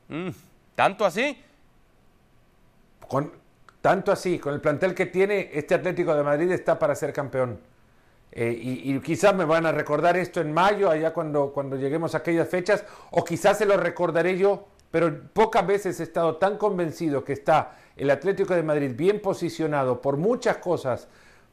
Mm, 0.10 0.30
¿Tanto 0.76 1.06
así? 1.06 1.38
con, 3.14 3.32
tanto 3.82 4.12
así, 4.12 4.40
con 4.40 4.54
el 4.54 4.62
plantel 4.62 4.96
que 4.96 5.06
tiene, 5.06 5.52
este 5.54 5.76
Atlético 5.76 6.16
de 6.16 6.24
Madrid 6.24 6.52
está 6.52 6.80
para 6.80 6.96
ser 6.96 7.14
campeón. 7.14 7.60
Eh, 8.32 8.58
y, 8.60 9.00
quizás 9.02 9.36
me 9.36 9.46
van 9.46 9.68
a 9.68 9.72
recordar 9.72 10.18
esto 10.18 10.42
en 10.42 10.52
mayo, 10.52 10.90
allá 10.90 11.14
cuando, 11.14 11.52
cuando 11.54 11.76
lleguemos 11.76 12.16
a 12.16 12.20
aquellas 12.20 12.50
fechas, 12.50 12.84
o 13.12 13.24
quizás 13.24 13.60
se 13.60 13.68
lo 13.68 13.78
recordaré 13.78 14.36
yo, 14.38 14.68
pero 14.94 15.12
pocas 15.34 15.66
veces 15.66 16.00
he 16.00 16.04
estado 16.04 16.36
tan 16.36 16.56
convencido 16.56 17.24
que 17.24 17.34
está 17.34 17.78
el 17.98 18.12
Atlético 18.12 18.54
de 18.54 18.62
Madrid 18.62 18.92
bien 18.96 19.24
posicionado 19.24 20.00
por 20.00 20.18
muchas 20.18 20.58
cosas 20.58 21.08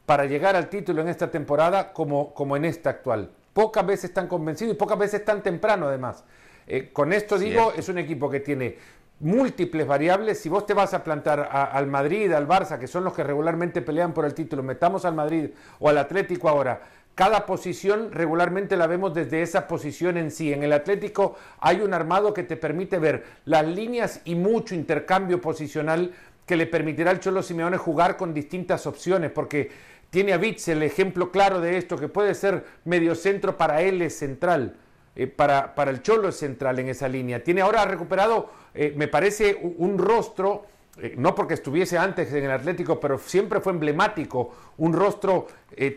para 0.05 0.25
llegar 0.25 0.55
al 0.55 0.69
título 0.69 1.01
en 1.01 1.07
esta 1.07 1.31
temporada 1.31 1.91
como, 1.91 2.35
como 2.35 2.55
en 2.55 2.65
esta 2.65 2.91
actual. 2.91 3.31
Pocas 3.51 3.83
veces 3.83 4.13
tan 4.13 4.27
convencido 4.27 4.71
y 4.71 4.75
pocas 4.75 4.99
veces 4.99 5.25
tan 5.25 5.41
temprano 5.41 5.87
además. 5.87 6.23
Eh, 6.67 6.91
con 6.93 7.13
esto 7.13 7.39
digo, 7.39 7.73
es 7.75 7.89
un 7.89 7.97
equipo 7.97 8.29
que 8.29 8.41
tiene 8.41 8.77
múltiples 9.21 9.87
variables. 9.87 10.39
Si 10.39 10.47
vos 10.47 10.67
te 10.67 10.75
vas 10.75 10.93
a 10.93 11.03
plantar 11.03 11.49
al 11.51 11.87
Madrid, 11.87 12.31
al 12.33 12.47
Barça, 12.47 12.77
que 12.77 12.85
son 12.85 13.03
los 13.03 13.13
que 13.13 13.23
regularmente 13.23 13.81
pelean 13.81 14.13
por 14.13 14.25
el 14.25 14.35
título, 14.35 14.61
metamos 14.61 15.03
al 15.03 15.15
Madrid 15.15 15.49
o 15.79 15.89
al 15.89 15.97
Atlético 15.97 16.47
ahora, 16.47 16.79
cada 17.15 17.45
posición 17.45 18.11
regularmente 18.11 18.77
la 18.77 18.87
vemos 18.87 19.13
desde 19.13 19.41
esa 19.41 19.67
posición 19.67 20.17
en 20.17 20.31
sí. 20.31 20.53
En 20.53 20.63
el 20.63 20.73
Atlético 20.73 21.35
hay 21.59 21.81
un 21.81 21.93
armado 21.93 22.33
que 22.33 22.43
te 22.43 22.57
permite 22.57 22.99
ver 22.99 23.25
las 23.45 23.65
líneas 23.65 24.21
y 24.23 24.35
mucho 24.35 24.75
intercambio 24.75 25.41
posicional 25.41 26.13
que 26.45 26.55
le 26.55 26.67
permitirá 26.67 27.11
al 27.11 27.19
Cholo 27.19 27.43
Simeone 27.43 27.77
jugar 27.77 28.17
con 28.17 28.33
distintas 28.33 28.87
opciones, 28.87 29.31
porque 29.31 29.71
tiene 30.09 30.33
a 30.33 30.37
Vitz 30.37 30.67
el 30.67 30.83
ejemplo 30.83 31.31
claro 31.31 31.61
de 31.61 31.77
esto, 31.77 31.97
que 31.97 32.09
puede 32.09 32.35
ser 32.35 32.65
mediocentro 32.83 33.57
para 33.57 33.81
él 33.81 34.01
es 34.01 34.17
central. 34.17 34.75
Eh, 35.15 35.27
para, 35.27 35.75
para, 35.75 35.91
el 35.91 36.01
Cholo 36.01 36.29
es 36.29 36.35
central 36.35 36.79
en 36.79 36.89
esa 36.89 37.07
línea. 37.07 37.43
Tiene 37.43 37.61
ahora 37.61 37.83
recuperado, 37.85 38.49
eh, 38.73 38.93
me 38.95 39.07
parece, 39.07 39.57
un, 39.77 39.97
rostro, 39.97 40.65
eh, 40.97 41.15
no 41.17 41.35
porque 41.35 41.53
estuviese 41.53 41.97
antes 41.97 42.31
en 42.33 42.45
el 42.45 42.51
Atlético, 42.51 42.99
pero 42.99 43.17
siempre 43.17 43.59
fue 43.59 43.73
emblemático, 43.73 44.53
un 44.77 44.93
rostro 44.93 45.47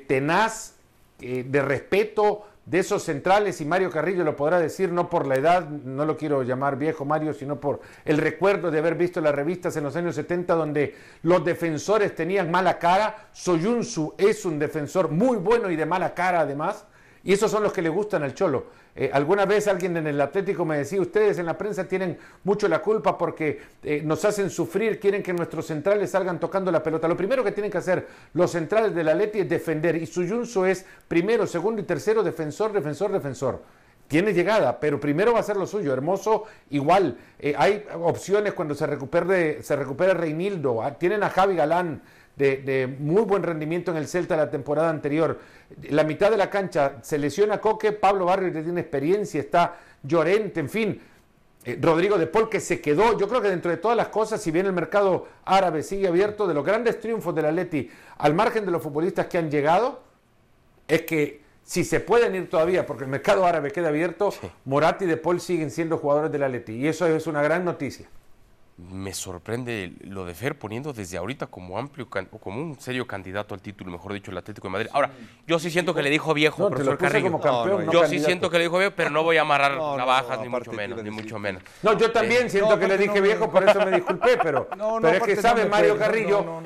tenaz, 0.06 0.73
de 1.18 1.62
respeto, 1.62 2.46
de 2.66 2.78
esos 2.78 3.02
centrales, 3.02 3.60
y 3.60 3.66
Mario 3.66 3.90
Carrillo 3.90 4.24
lo 4.24 4.36
podrá 4.36 4.58
decir, 4.58 4.90
no 4.90 5.10
por 5.10 5.26
la 5.26 5.34
edad, 5.34 5.68
no 5.68 6.06
lo 6.06 6.16
quiero 6.16 6.42
llamar 6.42 6.76
viejo 6.78 7.04
Mario, 7.04 7.34
sino 7.34 7.60
por 7.60 7.80
el 8.06 8.16
recuerdo 8.18 8.70
de 8.70 8.78
haber 8.78 8.94
visto 8.94 9.20
las 9.20 9.34
revistas 9.34 9.76
en 9.76 9.84
los 9.84 9.96
años 9.96 10.14
70 10.14 10.54
donde 10.54 10.94
los 11.22 11.44
defensores 11.44 12.14
tenían 12.14 12.50
mala 12.50 12.78
cara. 12.78 13.28
Soyunsu 13.32 14.14
es 14.16 14.46
un 14.46 14.58
defensor 14.58 15.10
muy 15.10 15.36
bueno 15.36 15.70
y 15.70 15.76
de 15.76 15.84
mala 15.84 16.14
cara 16.14 16.40
además, 16.40 16.86
y 17.22 17.32
esos 17.34 17.50
son 17.50 17.62
los 17.62 17.72
que 17.72 17.82
le 17.82 17.90
gustan 17.90 18.22
al 18.22 18.34
Cholo. 18.34 18.66
Eh, 18.96 19.10
alguna 19.12 19.44
vez 19.44 19.66
alguien 19.66 19.96
en 19.96 20.06
el 20.06 20.20
Atlético 20.20 20.64
me 20.64 20.78
decía, 20.78 21.00
ustedes 21.00 21.38
en 21.38 21.46
la 21.46 21.58
prensa 21.58 21.84
tienen 21.84 22.16
mucho 22.44 22.68
la 22.68 22.80
culpa 22.80 23.18
porque 23.18 23.60
eh, 23.82 24.02
nos 24.04 24.24
hacen 24.24 24.50
sufrir, 24.50 25.00
quieren 25.00 25.22
que 25.22 25.32
nuestros 25.32 25.66
centrales 25.66 26.10
salgan 26.10 26.38
tocando 26.38 26.70
la 26.70 26.82
pelota. 26.82 27.08
Lo 27.08 27.16
primero 27.16 27.42
que 27.42 27.50
tienen 27.50 27.72
que 27.72 27.78
hacer 27.78 28.06
los 28.34 28.52
centrales 28.52 28.94
del 28.94 29.08
Atleti 29.08 29.40
es 29.40 29.48
defender 29.48 29.96
y 29.96 30.06
Suyunso 30.06 30.64
es 30.64 30.86
primero, 31.08 31.46
segundo 31.46 31.80
y 31.80 31.84
tercero 31.84 32.22
defensor, 32.22 32.72
defensor, 32.72 33.10
defensor. 33.10 33.62
Tiene 34.06 34.34
llegada, 34.34 34.78
pero 34.78 35.00
primero 35.00 35.32
va 35.32 35.40
a 35.40 35.42
ser 35.42 35.56
lo 35.56 35.66
suyo. 35.66 35.92
Hermoso, 35.92 36.44
igual. 36.70 37.16
Eh, 37.38 37.54
hay 37.56 37.84
opciones 37.94 38.52
cuando 38.52 38.74
se 38.74 38.86
recupere, 38.86 39.62
se 39.62 39.74
recupera 39.76 40.14
Reinildo. 40.14 40.82
Ah, 40.82 40.94
tienen 40.94 41.22
a 41.22 41.30
Javi 41.30 41.56
Galán 41.56 42.02
de, 42.36 42.96
muy 42.98 43.22
buen 43.22 43.42
rendimiento 43.42 43.90
en 43.90 43.96
el 43.96 44.08
Celta 44.08 44.36
la 44.36 44.50
temporada 44.50 44.90
anterior. 44.90 45.38
La 45.90 46.04
mitad 46.04 46.30
de 46.30 46.36
la 46.36 46.50
cancha 46.50 46.96
se 47.02 47.18
lesiona 47.18 47.60
Coque, 47.60 47.92
Pablo 47.92 48.26
Barrio 48.26 48.52
que 48.52 48.62
tiene 48.62 48.80
experiencia, 48.80 49.40
está 49.40 49.76
Llorente, 50.02 50.60
en 50.60 50.68
fin. 50.68 51.00
Eh, 51.64 51.78
Rodrigo 51.80 52.18
de 52.18 52.26
Paul 52.26 52.48
que 52.50 52.60
se 52.60 52.80
quedó, 52.80 53.18
yo 53.18 53.26
creo 53.28 53.40
que 53.40 53.48
dentro 53.48 53.70
de 53.70 53.78
todas 53.78 53.96
las 53.96 54.08
cosas, 54.08 54.42
si 54.42 54.50
bien 54.50 54.66
el 54.66 54.72
mercado 54.72 55.26
árabe 55.44 55.82
sigue 55.82 56.08
abierto, 56.08 56.46
de 56.46 56.54
los 56.54 56.64
grandes 56.64 57.00
triunfos 57.00 57.34
del 57.34 57.46
Atleti, 57.46 57.90
al 58.18 58.34
margen 58.34 58.66
de 58.66 58.70
los 58.70 58.82
futbolistas 58.82 59.26
que 59.26 59.38
han 59.38 59.50
llegado, 59.50 60.02
es 60.86 61.02
que 61.02 61.42
si 61.62 61.82
se 61.82 62.00
pueden 62.00 62.34
ir 62.34 62.50
todavía, 62.50 62.84
porque 62.84 63.04
el 63.04 63.10
mercado 63.10 63.46
árabe 63.46 63.70
queda 63.70 63.88
abierto, 63.88 64.34
Moratti 64.66 65.06
y 65.06 65.08
de 65.08 65.16
Paul 65.16 65.40
siguen 65.40 65.70
siendo 65.70 65.96
jugadores 65.96 66.30
del 66.30 66.42
Atleti, 66.42 66.74
y 66.74 66.86
eso 66.86 67.06
es 67.06 67.26
una 67.26 67.42
gran 67.42 67.64
noticia 67.64 68.06
me 68.76 69.12
sorprende 69.12 69.92
lo 70.00 70.24
de 70.24 70.34
Fer 70.34 70.58
poniendo 70.58 70.92
desde 70.92 71.16
ahorita 71.16 71.46
como 71.46 71.78
amplio 71.78 72.08
o 72.32 72.38
como 72.38 72.60
un 72.60 72.80
serio 72.80 73.06
candidato 73.06 73.54
al 73.54 73.62
título, 73.62 73.92
mejor 73.92 74.12
dicho, 74.12 74.32
el 74.32 74.38
Atlético 74.38 74.66
de 74.66 74.72
Madrid. 74.72 74.88
Ahora, 74.92 75.12
yo 75.46 75.60
sí 75.60 75.70
siento 75.70 75.94
que 75.94 76.02
le 76.02 76.10
dijo 76.10 76.34
viejo, 76.34 76.68
profesor 76.68 76.98
Carrillo. 76.98 77.40
yo 77.92 78.06
sí 78.06 78.18
siento 78.18 78.50
que 78.50 78.58
le 78.58 78.64
dijo 78.64 78.78
viejo, 78.78 78.92
pero 78.96 79.10
no 79.10 79.22
voy 79.22 79.36
a 79.36 79.42
amarrar 79.42 79.76
navajas 79.76 80.40
ni 80.40 80.48
mucho 80.48 80.72
menos, 80.72 81.02
ni 81.02 81.10
mucho 81.10 81.38
menos. 81.38 81.62
No, 81.82 81.96
yo 81.96 82.10
también 82.10 82.46
eh, 82.46 82.50
siento 82.50 82.76
que 82.78 82.88
le 82.88 82.98
dije 82.98 83.20
viejo, 83.20 83.48
por 83.48 83.68
eso 83.68 83.78
me 83.78 83.92
disculpé, 83.92 84.38
pero, 84.42 84.68
pero 85.00 85.08
es 85.08 85.22
que 85.22 85.36
sabe 85.36 85.66
Mario 85.66 85.96
Carrillo, 85.96 86.60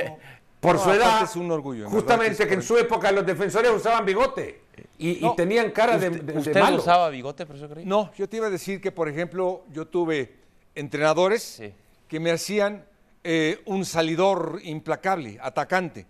por 0.60 0.78
su 0.78 0.90
edad, 0.90 1.22
es 1.22 1.36
un 1.36 1.50
orgullo, 1.50 1.90
justamente 1.90 2.46
que 2.48 2.54
en 2.54 2.62
su 2.62 2.78
época 2.78 3.12
los 3.12 3.26
defensores 3.26 3.70
usaban 3.70 4.06
bigote. 4.06 4.62
Y, 4.96 5.28
tenían 5.36 5.70
cara 5.72 5.98
de, 5.98 6.10
de, 6.10 6.38
¿Usted 6.38 6.72
usaba 6.72 7.10
bigote, 7.10 7.44
profesor 7.44 7.68
Carrillo? 7.68 7.88
No, 7.88 8.10
yo 8.16 8.28
te 8.28 8.38
iba 8.38 8.46
a 8.46 8.50
decir 8.50 8.80
que, 8.80 8.90
por 8.90 9.08
ejemplo, 9.08 9.64
yo 9.70 9.86
tuve 9.86 10.36
entrenadores 10.74 11.42
sí 11.42 11.74
que 12.08 12.20
me 12.20 12.30
hacían 12.30 12.84
eh, 13.22 13.60
un 13.66 13.84
salidor 13.84 14.60
implacable, 14.62 15.38
atacante. 15.40 16.06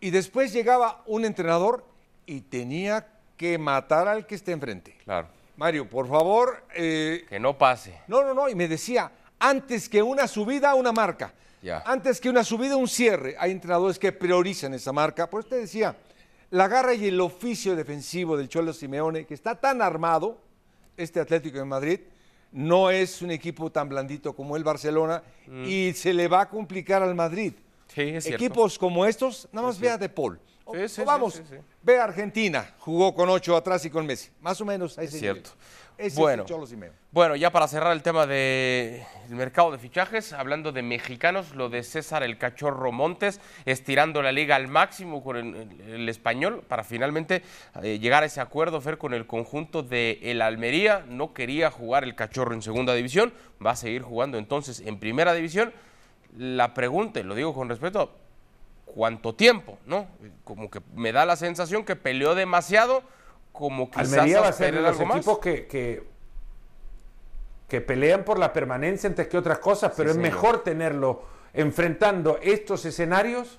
Y 0.00 0.10
después 0.10 0.52
llegaba 0.52 1.02
un 1.06 1.24
entrenador 1.24 1.84
y 2.26 2.42
tenía 2.42 3.08
que 3.36 3.58
matar 3.58 4.06
al 4.06 4.26
que 4.26 4.34
esté 4.34 4.52
enfrente. 4.52 4.96
Claro. 5.04 5.28
Mario, 5.56 5.88
por 5.88 6.06
favor. 6.06 6.64
Eh, 6.74 7.24
que 7.28 7.40
no 7.40 7.56
pase. 7.56 8.00
No, 8.06 8.22
no, 8.22 8.34
no. 8.34 8.48
Y 8.48 8.54
me 8.54 8.68
decía, 8.68 9.10
antes 9.38 9.88
que 9.88 10.02
una 10.02 10.28
subida, 10.28 10.74
una 10.74 10.92
marca. 10.92 11.32
Ya. 11.62 11.82
Antes 11.84 12.20
que 12.20 12.28
una 12.28 12.44
subida, 12.44 12.76
un 12.76 12.86
cierre. 12.86 13.34
Hay 13.38 13.50
entrenadores 13.50 13.98
que 13.98 14.12
priorizan 14.12 14.74
esa 14.74 14.92
marca. 14.92 15.28
Por 15.28 15.40
eso 15.40 15.48
te 15.48 15.56
decía, 15.56 15.96
la 16.50 16.68
garra 16.68 16.94
y 16.94 17.06
el 17.06 17.20
oficio 17.20 17.74
defensivo 17.74 18.36
del 18.36 18.48
Cholo 18.48 18.72
Simeone, 18.72 19.26
que 19.26 19.34
está 19.34 19.56
tan 19.56 19.82
armado, 19.82 20.38
este 20.96 21.18
Atlético 21.20 21.58
de 21.58 21.64
Madrid, 21.64 22.00
no 22.52 22.90
es 22.90 23.22
un 23.22 23.30
equipo 23.30 23.70
tan 23.70 23.88
blandito 23.88 24.34
como 24.34 24.56
el 24.56 24.64
Barcelona 24.64 25.22
mm. 25.46 25.64
y 25.64 25.92
se 25.92 26.14
le 26.14 26.28
va 26.28 26.42
a 26.42 26.48
complicar 26.48 27.02
al 27.02 27.14
Madrid. 27.14 27.52
Equipos 27.96 28.78
como 28.78 29.04
estos, 29.06 29.48
nada 29.52 29.66
más 29.66 29.80
vea 29.80 29.98
de 29.98 30.08
Paul. 30.08 30.38
Vamos, 31.04 31.42
ve 31.82 31.98
a 31.98 32.04
Argentina, 32.04 32.74
jugó 32.78 33.14
con 33.14 33.28
ocho 33.28 33.56
atrás 33.56 33.84
y 33.84 33.90
con 33.90 34.06
Messi. 34.06 34.30
Más 34.40 34.60
o 34.60 34.64
menos. 34.64 34.98
Es 34.98 35.10
cierto 35.12 35.50
bueno, 36.14 36.44
bueno, 37.10 37.34
ya 37.34 37.50
para 37.50 37.66
cerrar 37.66 37.92
el 37.92 38.02
tema 38.02 38.24
del 38.26 39.02
mercado 39.30 39.72
de 39.72 39.78
fichajes, 39.78 40.32
hablando 40.32 40.70
de 40.70 40.82
mexicanos, 40.82 41.56
lo 41.56 41.68
de 41.68 41.82
César 41.82 42.22
el 42.22 42.38
Cachorro 42.38 42.92
Montes, 42.92 43.40
estirando 43.64 44.22
la 44.22 44.30
liga 44.30 44.54
al 44.54 44.68
máximo 44.68 45.24
con 45.24 45.36
el, 45.36 46.08
español 46.08 46.62
para 46.68 46.84
finalmente 46.84 47.42
eh, 47.82 47.98
llegar 47.98 48.22
a 48.22 48.26
ese 48.26 48.40
acuerdo, 48.40 48.80
Fer, 48.80 48.96
con 48.96 49.12
el 49.12 49.26
conjunto 49.26 49.82
de 49.82 50.20
el 50.22 50.40
Almería. 50.40 51.04
No 51.08 51.32
quería 51.32 51.70
jugar 51.70 52.04
el 52.04 52.14
Cachorro 52.14 52.54
en 52.54 52.62
segunda 52.62 52.94
división, 52.94 53.32
va 53.64 53.72
a 53.72 53.76
seguir 53.76 54.02
jugando 54.02 54.38
entonces 54.38 54.80
en 54.80 55.00
primera 55.00 55.34
división. 55.34 55.72
La 56.36 56.74
pregunta, 56.74 57.18
y 57.18 57.24
lo 57.24 57.34
digo 57.34 57.54
con 57.54 57.68
respeto, 57.68 58.12
¿cuánto 58.94 59.34
tiempo? 59.34 59.78
¿No? 59.86 60.06
Como 60.44 60.70
que 60.70 60.80
me 60.94 61.12
da 61.12 61.26
la 61.26 61.36
sensación 61.36 61.84
que 61.84 61.96
peleó 61.96 62.34
demasiado 62.34 63.02
como 63.58 63.90
quizás 63.90 64.12
Almería 64.12 64.40
va 64.40 64.48
a 64.48 64.52
ser 64.52 64.74
de 64.74 64.82
los 64.82 65.00
equipos 65.00 65.38
que, 65.40 66.06
que, 67.68 67.80
pelean 67.80 68.24
por 68.24 68.38
la 68.38 68.52
permanencia 68.52 69.08
antes 69.08 69.26
que 69.26 69.36
otras 69.36 69.58
cosas, 69.58 69.92
pero 69.96 70.10
es 70.10 70.16
mejor 70.16 70.62
tenerlo 70.62 71.24
enfrentando 71.52 72.38
estos 72.40 72.84
escenarios 72.84 73.58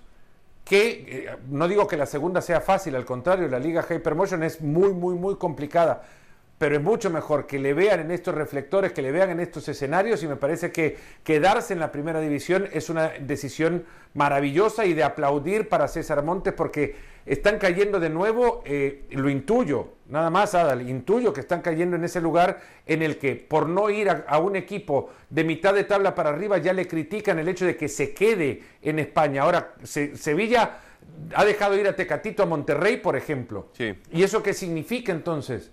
que, 0.63 1.25
eh, 1.27 1.37
no 1.49 1.67
digo 1.67 1.85
que 1.87 1.97
la 1.97 2.05
segunda 2.05 2.41
sea 2.41 2.61
fácil, 2.61 2.95
al 2.95 3.03
contrario, 3.03 3.49
la 3.49 3.59
Liga 3.59 3.85
Hypermotion 3.89 4.43
es 4.43 4.61
muy, 4.61 4.93
muy, 4.93 5.15
muy 5.15 5.35
complicada, 5.35 6.03
pero 6.59 6.75
es 6.75 6.83
mucho 6.83 7.09
mejor 7.09 7.47
que 7.47 7.57
le 7.57 7.73
vean 7.73 8.01
en 8.01 8.11
estos 8.11 8.35
reflectores, 8.35 8.91
que 8.91 9.01
le 9.01 9.13
vean 9.13 9.31
en 9.31 9.39
estos 9.39 9.67
escenarios 9.69 10.21
y 10.21 10.27
me 10.27 10.35
parece 10.35 10.71
que 10.71 10.97
quedarse 11.23 11.73
en 11.73 11.79
la 11.79 11.91
primera 11.91 12.19
división 12.19 12.67
es 12.73 12.89
una 12.89 13.13
decisión 13.19 13.85
maravillosa 14.13 14.85
y 14.85 14.93
de 14.93 15.03
aplaudir 15.03 15.69
para 15.69 15.87
César 15.87 16.21
Montes 16.21 16.53
porque 16.53 16.95
están 17.25 17.59
cayendo 17.59 17.99
de 17.99 18.09
nuevo, 18.09 18.61
eh, 18.65 19.05
lo 19.11 19.29
intuyo, 19.29 19.93
nada 20.09 20.29
más 20.29 20.53
Adal, 20.53 20.87
intuyo 20.89 21.31
que 21.31 21.39
están 21.39 21.61
cayendo 21.61 21.95
en 21.95 22.03
ese 22.03 22.19
lugar 22.19 22.59
en 22.85 23.03
el 23.03 23.17
que 23.17 23.35
por 23.35 23.69
no 23.69 23.89
ir 23.89 24.09
a, 24.09 24.37
un 24.39 24.57
equipo 24.57 25.11
de 25.29 25.45
mitad 25.45 25.73
de 25.73 25.85
tabla 25.85 26.13
para 26.13 26.31
arriba 26.31 26.57
ya 26.57 26.73
le 26.73 26.87
critican 26.87 27.39
el 27.39 27.47
hecho 27.47 27.65
de 27.65 27.77
que 27.77 27.87
se 27.87 28.13
quede 28.13 28.63
en 28.81 28.99
España. 28.99 29.43
Ahora, 29.43 29.75
Sevilla 29.83 30.79
ha 31.33 31.45
dejado 31.45 31.77
ir 31.77 31.87
a 31.87 31.95
Tecatito 31.95 32.43
a 32.43 32.47
Monterrey, 32.47 32.97
por 32.97 33.15
ejemplo. 33.15 33.69
¿Y 34.11 34.23
eso 34.23 34.43
qué 34.43 34.53
significa 34.53 35.13
entonces? 35.13 35.71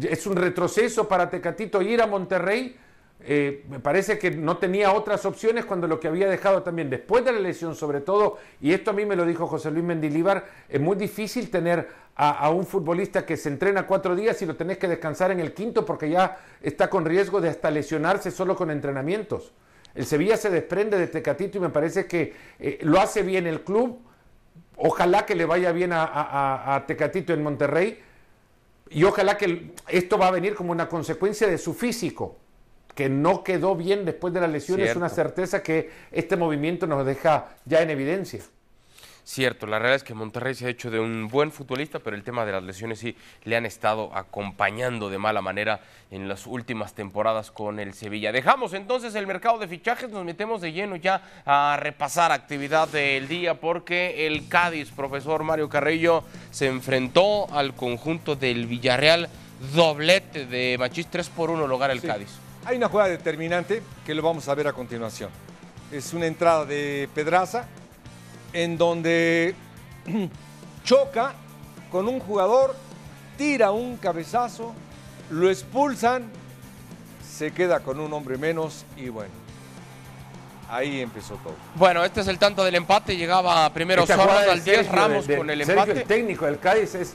Es 0.00 0.26
un 0.26 0.36
retroceso 0.36 1.08
para 1.08 1.30
Tecatito 1.30 1.82
ir 1.82 2.02
a 2.02 2.06
Monterrey. 2.06 2.76
Eh, 3.22 3.64
me 3.68 3.80
parece 3.80 4.18
que 4.18 4.30
no 4.30 4.56
tenía 4.56 4.92
otras 4.92 5.26
opciones 5.26 5.66
cuando 5.66 5.86
lo 5.86 6.00
que 6.00 6.08
había 6.08 6.28
dejado 6.28 6.62
también 6.62 6.88
después 6.88 7.24
de 7.24 7.32
la 7.32 7.40
lesión, 7.40 7.74
sobre 7.74 8.00
todo, 8.00 8.38
y 8.62 8.72
esto 8.72 8.92
a 8.92 8.94
mí 8.94 9.04
me 9.04 9.14
lo 9.14 9.26
dijo 9.26 9.46
José 9.46 9.70
Luis 9.70 9.84
Mendilíbar, 9.84 10.46
es 10.68 10.80
muy 10.80 10.96
difícil 10.96 11.50
tener 11.50 11.86
a, 12.22 12.50
un 12.50 12.66
futbolista 12.66 13.24
que 13.24 13.36
se 13.38 13.48
entrena 13.48 13.86
cuatro 13.86 14.14
días 14.14 14.40
y 14.42 14.46
lo 14.46 14.54
tenés 14.54 14.76
que 14.76 14.88
descansar 14.88 15.30
en 15.30 15.40
el 15.40 15.54
quinto 15.54 15.86
porque 15.86 16.10
ya 16.10 16.38
está 16.60 16.90
con 16.90 17.06
riesgo 17.06 17.40
de 17.40 17.48
hasta 17.48 17.70
lesionarse 17.70 18.30
solo 18.30 18.56
con 18.56 18.70
entrenamientos. 18.70 19.52
El 19.94 20.04
Sevilla 20.04 20.36
se 20.36 20.50
desprende 20.50 20.98
de 20.98 21.06
Tecatito 21.06 21.56
y 21.56 21.62
me 21.62 21.70
parece 21.70 22.06
que 22.06 22.34
eh, 22.58 22.78
lo 22.82 23.00
hace 23.00 23.22
bien 23.22 23.46
el 23.46 23.62
club. 23.62 24.00
Ojalá 24.76 25.24
que 25.24 25.34
le 25.34 25.46
vaya 25.46 25.72
bien 25.72 25.92
a, 25.94 26.84
Tecatito 26.86 27.32
en 27.32 27.42
Monterrey. 27.42 28.02
Y 28.90 29.04
ojalá 29.04 29.38
que 29.38 29.72
esto 29.88 30.18
va 30.18 30.28
a 30.28 30.30
venir 30.32 30.54
como 30.54 30.72
una 30.72 30.88
consecuencia 30.88 31.46
de 31.46 31.58
su 31.58 31.74
físico, 31.74 32.36
que 32.94 33.08
no 33.08 33.44
quedó 33.44 33.76
bien 33.76 34.04
después 34.04 34.34
de 34.34 34.40
la 34.40 34.48
lesión. 34.48 34.80
Es 34.80 34.96
una 34.96 35.08
certeza 35.08 35.62
que 35.62 35.90
este 36.10 36.36
movimiento 36.36 36.86
nos 36.86 37.06
deja 37.06 37.56
ya 37.64 37.82
en 37.82 37.90
evidencia. 37.90 38.42
Cierto, 39.24 39.66
la 39.66 39.78
realidad 39.78 39.96
es 39.96 40.04
que 40.04 40.14
Monterrey 40.14 40.54
se 40.54 40.66
ha 40.66 40.70
hecho 40.70 40.90
de 40.90 40.98
un 40.98 41.28
buen 41.28 41.52
futbolista, 41.52 41.98
pero 41.98 42.16
el 42.16 42.24
tema 42.24 42.44
de 42.44 42.52
las 42.52 42.62
lesiones 42.62 42.98
sí 42.98 43.16
le 43.44 43.56
han 43.56 43.66
estado 43.66 44.10
acompañando 44.14 45.08
de 45.08 45.18
mala 45.18 45.40
manera 45.40 45.80
en 46.10 46.28
las 46.28 46.46
últimas 46.46 46.94
temporadas 46.94 47.50
con 47.50 47.78
el 47.78 47.94
Sevilla. 47.94 48.32
Dejamos 48.32 48.72
entonces 48.72 49.14
el 49.14 49.26
mercado 49.26 49.58
de 49.58 49.68
fichajes, 49.68 50.10
nos 50.10 50.24
metemos 50.24 50.60
de 50.60 50.72
lleno 50.72 50.96
ya 50.96 51.22
a 51.44 51.76
repasar 51.78 52.32
actividad 52.32 52.88
del 52.88 53.28
día 53.28 53.60
porque 53.60 54.26
el 54.26 54.48
Cádiz, 54.48 54.90
profesor 54.90 55.44
Mario 55.44 55.68
Carrillo, 55.68 56.24
se 56.50 56.66
enfrentó 56.66 57.52
al 57.52 57.74
conjunto 57.74 58.36
del 58.36 58.66
Villarreal, 58.66 59.28
doblete 59.74 60.46
de 60.46 60.76
Machís 60.78 61.06
3 61.06 61.28
por 61.28 61.50
1 61.50 61.66
lugar 61.66 61.90
el 61.90 62.00
Cádiz. 62.00 62.30
Hay 62.64 62.76
una 62.76 62.88
jugada 62.88 63.10
determinante 63.10 63.82
que 64.04 64.14
lo 64.14 64.22
vamos 64.22 64.48
a 64.48 64.54
ver 64.54 64.66
a 64.66 64.72
continuación. 64.72 65.30
Es 65.92 66.12
una 66.14 66.26
entrada 66.26 66.64
de 66.64 67.08
Pedraza 67.14 67.66
en 68.52 68.78
donde 68.78 69.54
choca 70.84 71.34
con 71.90 72.08
un 72.08 72.20
jugador, 72.20 72.74
tira 73.36 73.70
un 73.70 73.96
cabezazo, 73.96 74.74
lo 75.30 75.50
expulsan, 75.50 76.30
se 77.26 77.52
queda 77.52 77.80
con 77.80 78.00
un 78.00 78.12
hombre 78.12 78.38
menos 78.38 78.84
y 78.96 79.08
bueno, 79.08 79.32
ahí 80.68 81.00
empezó 81.00 81.34
todo. 81.36 81.54
Bueno, 81.74 82.04
este 82.04 82.20
es 82.20 82.28
el 82.28 82.38
tanto 82.38 82.64
del 82.64 82.74
empate, 82.74 83.16
llegaba 83.16 83.72
primero 83.72 84.06
Sorras 84.06 84.48
al 84.48 84.62
10, 84.62 84.88
Ramos 84.90 85.26
con 85.26 85.50
el 85.50 85.60
empate. 85.60 85.92
el 85.92 86.04
técnico 86.04 86.46
del 86.46 86.58
Cádiz 86.58 86.94
es 86.94 87.14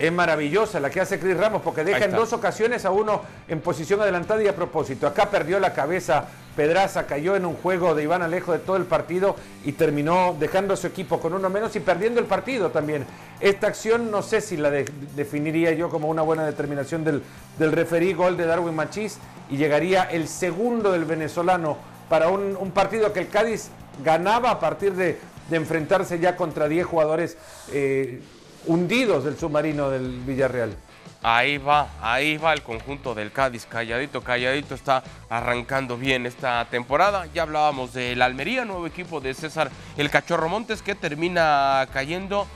es 0.00 0.10
maravillosa 0.10 0.80
la 0.80 0.88
que 0.88 0.98
hace 0.98 1.20
Cris 1.20 1.36
Ramos 1.36 1.60
porque 1.60 1.84
deja 1.84 2.06
en 2.06 2.12
dos 2.12 2.32
ocasiones 2.32 2.86
a 2.86 2.90
uno 2.90 3.20
en 3.46 3.60
posición 3.60 4.00
adelantada 4.00 4.42
y 4.42 4.48
a 4.48 4.56
propósito. 4.56 5.06
Acá 5.06 5.28
perdió 5.28 5.60
la 5.60 5.74
cabeza 5.74 6.24
Pedraza, 6.56 7.06
cayó 7.06 7.36
en 7.36 7.46
un 7.46 7.54
juego 7.54 7.94
de 7.94 8.02
Iván 8.02 8.22
Alejo 8.22 8.52
de 8.52 8.58
todo 8.58 8.76
el 8.76 8.84
partido 8.84 9.36
y 9.64 9.72
terminó 9.72 10.36
dejando 10.38 10.74
a 10.74 10.76
su 10.76 10.86
equipo 10.86 11.20
con 11.20 11.32
uno 11.34 11.48
menos 11.48 11.74
y 11.76 11.80
perdiendo 11.80 12.20
el 12.20 12.26
partido 12.26 12.70
también. 12.70 13.06
Esta 13.40 13.68
acción 13.68 14.10
no 14.10 14.22
sé 14.22 14.40
si 14.40 14.56
la 14.56 14.70
definiría 14.70 15.72
yo 15.72 15.88
como 15.88 16.08
una 16.08 16.22
buena 16.22 16.44
determinación 16.44 17.04
del, 17.04 17.22
del 17.58 17.72
referí, 17.72 18.12
gol 18.12 18.36
de 18.36 18.46
Darwin 18.46 18.74
Machís 18.74 19.18
y 19.50 19.56
llegaría 19.56 20.04
el 20.04 20.28
segundo 20.28 20.92
del 20.92 21.04
venezolano 21.04 21.76
para 22.08 22.28
un, 22.28 22.70
partido 22.72 23.12
que 23.12 23.20
el 23.20 23.28
Cádiz 23.28 23.70
ganaba 24.04 24.50
a 24.50 24.60
partir 24.60 24.94
de, 24.94 25.18
enfrentarse 25.50 26.18
ya 26.20 26.36
contra 26.36 26.68
10 26.68 26.86
jugadores. 26.86 27.36
Eh, 27.72 28.20
hundidos 28.66 29.24
del 29.24 29.38
submarino 29.38 29.90
del 29.90 30.20
Villarreal. 30.20 30.74
Ahí 31.22 31.58
va, 31.58 31.90
ahí 32.00 32.38
va 32.38 32.54
el 32.54 32.62
conjunto 32.62 33.14
del 33.14 33.30
Cádiz, 33.30 33.66
calladito, 33.66 34.22
calladito, 34.22 34.74
está 34.74 35.02
arrancando 35.28 35.98
bien 35.98 36.24
esta 36.24 36.64
temporada. 36.70 37.26
Ya 37.34 37.42
hablábamos 37.42 37.92
del 37.92 38.22
Almería, 38.22 38.64
nuevo 38.64 38.86
equipo 38.86 39.20
de 39.20 39.34
César 39.34 39.70
el 39.98 40.08
Cachorro 40.08 40.48
Montes, 40.48 40.80
que 40.80 40.94
termina 40.94 41.86
cayendo 41.92 42.46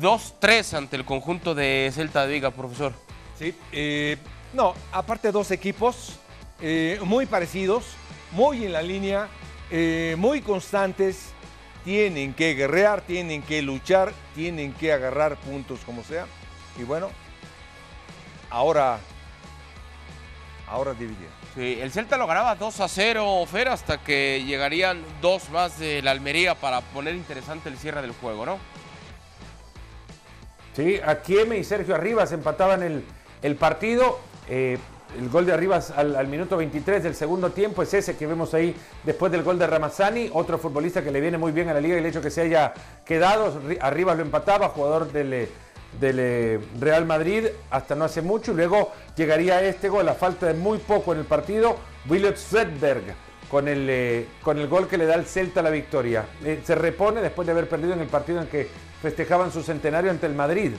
2-3 0.00 0.74
ante 0.74 0.96
el 0.96 1.04
conjunto 1.04 1.54
de 1.54 1.90
Celta 1.94 2.26
de 2.26 2.32
Viga, 2.32 2.50
profesor. 2.50 2.94
Sí, 3.38 3.54
eh, 3.72 4.16
no, 4.54 4.74
aparte 4.90 5.30
dos 5.30 5.50
equipos 5.50 6.18
eh, 6.62 6.98
muy 7.04 7.26
parecidos, 7.26 7.84
muy 8.32 8.64
en 8.64 8.72
la 8.72 8.80
línea, 8.80 9.28
eh, 9.70 10.14
muy 10.16 10.40
constantes, 10.40 11.34
tienen 11.84 12.32
que 12.32 12.54
guerrear, 12.54 13.02
tienen 13.02 13.42
que 13.42 13.60
luchar, 13.60 14.14
tienen 14.34 14.72
que 14.72 14.94
agarrar 14.94 15.36
puntos 15.36 15.80
como 15.84 16.02
sea. 16.02 16.26
Y 16.78 16.84
bueno, 16.84 17.10
ahora, 18.54 18.98
ahora 20.68 20.94
dividieron. 20.94 21.34
Sí, 21.54 21.78
el 21.80 21.90
Celta 21.90 22.16
lo 22.16 22.26
ganaba 22.26 22.54
2 22.54 22.80
a 22.80 22.88
0, 22.88 23.44
Fer, 23.50 23.68
hasta 23.68 23.98
que 23.98 24.42
llegarían 24.44 25.02
dos 25.20 25.50
más 25.50 25.78
de 25.78 26.02
la 26.02 26.12
Almería 26.12 26.54
para 26.54 26.80
poner 26.80 27.14
interesante 27.14 27.68
el 27.68 27.76
cierre 27.78 28.00
del 28.00 28.12
juego, 28.12 28.46
¿no? 28.46 28.58
Sí, 30.74 31.00
Akieme 31.04 31.58
y 31.58 31.64
Sergio 31.64 31.94
Arribas 31.94 32.32
empataban 32.32 32.82
el, 32.82 33.04
el 33.42 33.56
partido. 33.56 34.18
Eh, 34.48 34.78
el 35.18 35.28
gol 35.28 35.46
de 35.46 35.52
Arribas 35.52 35.92
al, 35.92 36.26
minuto 36.26 36.56
23 36.56 37.04
del 37.04 37.14
segundo 37.14 37.50
tiempo 37.50 37.84
es 37.84 37.94
ese 37.94 38.16
que 38.16 38.26
vemos 38.26 38.52
ahí 38.52 38.74
después 39.04 39.30
del 39.30 39.44
gol 39.44 39.60
de 39.60 39.66
Ramazani, 39.68 40.30
otro 40.32 40.58
futbolista 40.58 41.04
que 41.04 41.12
le 41.12 41.20
viene 41.20 41.38
muy 41.38 41.52
bien 41.52 41.68
a 41.68 41.74
la 41.74 41.80
liga 41.80 41.94
y 41.94 41.98
el 41.98 42.06
hecho 42.06 42.20
que 42.20 42.30
se 42.30 42.40
haya 42.40 42.74
quedado, 43.04 43.60
Arribas 43.80 44.16
lo 44.16 44.22
empataba, 44.22 44.70
jugador 44.70 45.12
del, 45.12 45.32
eh, 45.32 45.48
del 46.00 46.16
eh, 46.18 46.60
Real 46.80 47.06
Madrid 47.06 47.46
hasta 47.70 47.94
no 47.94 48.04
hace 48.04 48.22
mucho 48.22 48.52
y 48.52 48.56
luego 48.56 48.92
llegaría 49.16 49.62
este 49.62 49.88
gol 49.88 50.08
a 50.08 50.14
falta 50.14 50.46
de 50.46 50.54
muy 50.54 50.78
poco 50.78 51.12
en 51.12 51.20
el 51.20 51.24
partido, 51.24 51.76
William 52.08 52.34
Svedberg 52.34 53.14
con 53.48 53.68
el, 53.68 53.88
eh, 53.88 54.28
con 54.42 54.58
el 54.58 54.68
gol 54.68 54.88
que 54.88 54.98
le 54.98 55.06
da 55.06 55.14
el 55.14 55.26
Celta 55.26 55.62
la 55.62 55.70
victoria. 55.70 56.26
se 56.64 56.74
repone 56.74 57.20
después 57.20 57.46
de 57.46 57.52
haber 57.52 57.68
perdido 57.68 57.92
en 57.92 58.00
el 58.00 58.08
partido 58.08 58.40
en 58.40 58.48
que 58.48 58.68
festejaban 59.00 59.52
su 59.52 59.62
centenario 59.62 60.10
ante 60.10 60.26
el 60.26 60.34
Madrid. 60.34 60.72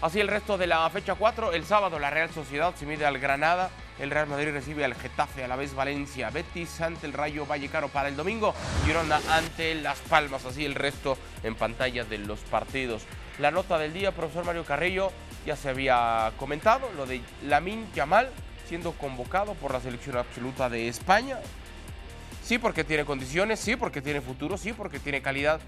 Así 0.00 0.20
el 0.20 0.28
resto 0.28 0.58
de 0.58 0.66
la 0.66 0.88
fecha 0.90 1.14
4, 1.14 1.52
el 1.52 1.64
sábado 1.64 1.98
la 1.98 2.10
Real 2.10 2.30
Sociedad 2.30 2.74
se 2.74 2.84
mide 2.84 3.06
al 3.06 3.18
Granada, 3.18 3.70
el 3.98 4.10
Real 4.10 4.26
Madrid 4.26 4.52
recibe 4.52 4.84
al 4.84 4.94
Getafe, 4.94 5.44
a 5.44 5.48
la 5.48 5.56
vez 5.56 5.74
Valencia, 5.74 6.28
Betis 6.28 6.80
ante 6.82 7.06
el 7.06 7.14
Rayo 7.14 7.46
Vallecano 7.46 7.88
para 7.88 8.08
el 8.08 8.16
domingo, 8.16 8.54
Girona 8.84 9.20
ante 9.30 9.74
Las 9.76 9.98
Palmas, 10.00 10.44
así 10.44 10.66
el 10.66 10.74
resto 10.74 11.16
en 11.42 11.54
pantalla 11.54 12.04
de 12.04 12.18
los 12.18 12.40
partidos. 12.40 13.06
La 13.38 13.50
nota 13.50 13.78
del 13.78 13.92
día, 13.92 14.12
profesor 14.12 14.44
Mario 14.44 14.64
Carrillo, 14.64 15.10
ya 15.44 15.56
se 15.56 15.68
había 15.68 16.32
comentado, 16.38 16.90
lo 16.96 17.06
de 17.06 17.20
Lamin 17.46 17.86
Yamal 17.94 18.28
siendo 18.68 18.92
convocado 18.92 19.54
por 19.54 19.72
la 19.72 19.80
selección 19.80 20.16
absoluta 20.16 20.70
de 20.70 20.88
España. 20.88 21.38
Sí, 22.42 22.58
porque 22.58 22.84
tiene 22.84 23.04
condiciones, 23.04 23.60
sí, 23.60 23.76
porque 23.76 24.00
tiene 24.00 24.20
futuro, 24.20 24.56
sí, 24.56 24.72
porque 24.72 24.98
tiene 24.98 25.20
calidad 25.20 25.60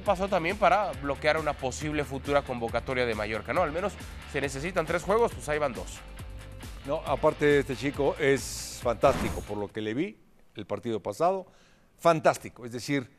pasó 0.00 0.28
también 0.28 0.56
para 0.56 0.92
bloquear 0.92 1.38
una 1.38 1.52
posible 1.52 2.04
futura 2.04 2.42
convocatoria 2.42 3.06
de 3.06 3.14
Mallorca, 3.14 3.52
¿no? 3.52 3.62
Al 3.62 3.72
menos 3.72 3.92
se 4.32 4.40
necesitan 4.40 4.86
tres 4.86 5.02
juegos, 5.02 5.32
pues 5.32 5.48
ahí 5.48 5.58
van 5.58 5.72
dos. 5.72 6.00
No, 6.86 6.96
aparte 7.06 7.60
este 7.60 7.76
chico 7.76 8.16
es 8.18 8.80
fantástico 8.82 9.40
por 9.42 9.56
lo 9.56 9.68
que 9.68 9.80
le 9.80 9.94
vi 9.94 10.16
el 10.56 10.66
partido 10.66 11.00
pasado, 11.00 11.46
fantástico, 11.98 12.64
es 12.64 12.72
decir, 12.72 13.10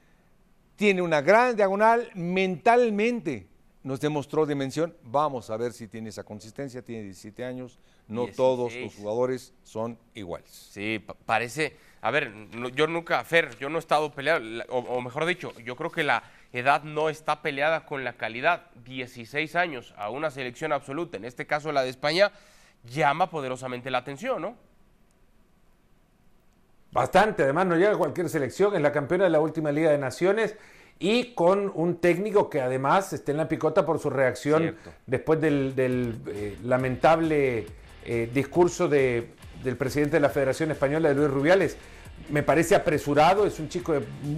tiene 0.76 1.02
una 1.02 1.22
gran 1.22 1.56
diagonal 1.56 2.10
mentalmente. 2.16 3.48
Nos 3.86 4.02
demostró 4.02 4.46
dimensión. 4.46 4.94
Vamos 5.04 5.50
a 5.50 5.56
ver 5.56 5.72
si 5.72 5.88
tiene 5.88 6.10
esa 6.10 6.24
consistencia. 6.24 6.82
Tiene 6.82 7.04
17 7.04 7.46
años. 7.46 7.80
No 8.10 8.28
todos 8.28 8.76
los 8.76 8.94
jugadores 8.94 9.54
son 9.64 9.98
iguales. 10.14 10.50
Sí, 10.50 11.06
parece. 11.26 11.78
A 12.02 12.12
ver, 12.12 12.32
yo 12.76 12.88
nunca, 12.88 13.24
Fer, 13.24 13.58
yo 13.58 13.70
no 13.70 13.78
he 13.78 13.80
estado 13.80 14.12
peleado, 14.12 14.44
o 14.70 15.02
mejor 15.02 15.26
dicho, 15.26 15.52
yo 15.60 15.76
creo 15.76 15.92
que 15.92 16.04
la, 16.04 16.24
edad 16.60 16.84
no 16.84 17.10
está 17.10 17.42
peleada 17.42 17.86
con 17.86 18.04
la 18.04 18.14
calidad. 18.14 18.68
16 18.86 19.56
años 19.56 19.94
a 19.98 20.10
una 20.10 20.32
selección 20.32 20.72
absoluta, 20.72 21.18
en 21.18 21.26
este 21.26 21.46
caso 21.46 21.72
la 21.72 21.84
de 21.84 21.90
España, 21.90 22.32
llama 22.84 23.30
poderosamente 23.30 23.92
la 23.92 24.00
atención, 24.00 24.42
¿no? 24.42 24.56
Bastante, 26.92 27.44
además 27.44 27.66
no 27.66 27.76
llega 27.76 27.92
a 27.92 27.98
cualquier 27.98 28.30
selección, 28.30 28.74
es 28.74 28.82
la 28.82 28.94
campeona 28.94 29.26
de 29.26 29.30
la 29.30 29.42
última 29.42 29.72
Liga 29.72 29.92
de 29.92 29.98
Naciones 29.98 30.56
y 31.00 31.34
con 31.34 31.72
un 31.76 31.98
técnico 31.98 32.50
que 32.50 32.62
además 32.62 33.12
está 33.12 33.32
en 33.32 33.38
la 33.38 33.48
picota 33.48 33.86
por 33.86 34.00
su 34.00 34.10
reacción 34.10 34.76
después 35.06 35.42
del, 35.42 35.74
eh, 36.28 36.58
lamentable 36.64 37.66
eh, 38.06 38.30
discurso 38.34 38.88
del 38.88 39.28
presidente 39.78 40.18
de 40.18 40.22
la 40.22 40.30
Federación 40.30 40.72
Española, 40.72 41.10
de 41.10 41.16
Luis 41.16 41.30
Rubiales. 41.30 41.78
Me 42.30 42.44
parece 42.44 42.76
apresurado, 42.76 43.46
es 43.46 43.60
un 43.60 43.68
chico 43.68 43.94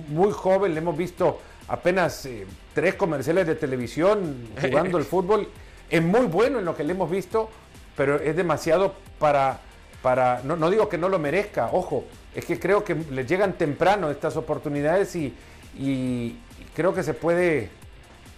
muy 0.08 0.32
joven, 0.32 0.74
le 0.74 0.80
hemos 0.80 0.98
visto 0.98 1.39
apenas 1.67 2.26
eh, 2.26 2.48
tres 2.74 2.96
comerciales 2.96 3.46
de 3.46 3.56
televisión 3.56 4.48
jugando 4.62 4.98
el 4.98 5.04
fútbol. 5.04 5.48
Es 5.89 6.02
muy 6.02 6.26
bueno 6.26 6.60
en 6.60 6.65
lo 6.65 6.76
que 6.76 6.84
le 6.84 6.93
hemos 6.93 7.10
visto, 7.10 7.50
pero 7.96 8.20
es 8.20 8.36
demasiado 8.36 8.96
para... 9.20 9.62
para 10.02 10.41
no, 10.43 10.70
digo 10.72 10.89
que 10.89 10.98
no 10.98 11.08
lo 11.08 11.20
merezca, 11.20 11.70
ojo, 11.72 12.06
es 12.34 12.46
que 12.46 12.60
creo 12.60 12.84
que 12.84 12.96
le 12.96 13.26
llegan 13.26 13.54
temprano 13.54 14.10
estas 14.10 14.38
oportunidades 14.38 15.15
y, 15.15 15.34
y 15.78 16.36
creo 16.77 16.93
que 16.93 17.01
se 17.01 17.15
puede, 17.15 17.69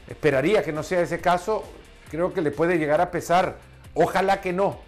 esperaría 0.08 0.64
que 0.64 0.72
no 0.72 0.82
sea 0.82 1.02
ese 1.02 1.20
caso, 1.20 1.66
creo 2.10 2.34
que 2.34 2.42
le 2.42 2.52
puede 2.52 2.78
llegar 2.78 3.02
a 3.02 3.12
pesar. 3.12 3.58
Ojalá 3.94 4.40
que 4.40 4.54
no, 4.54 4.80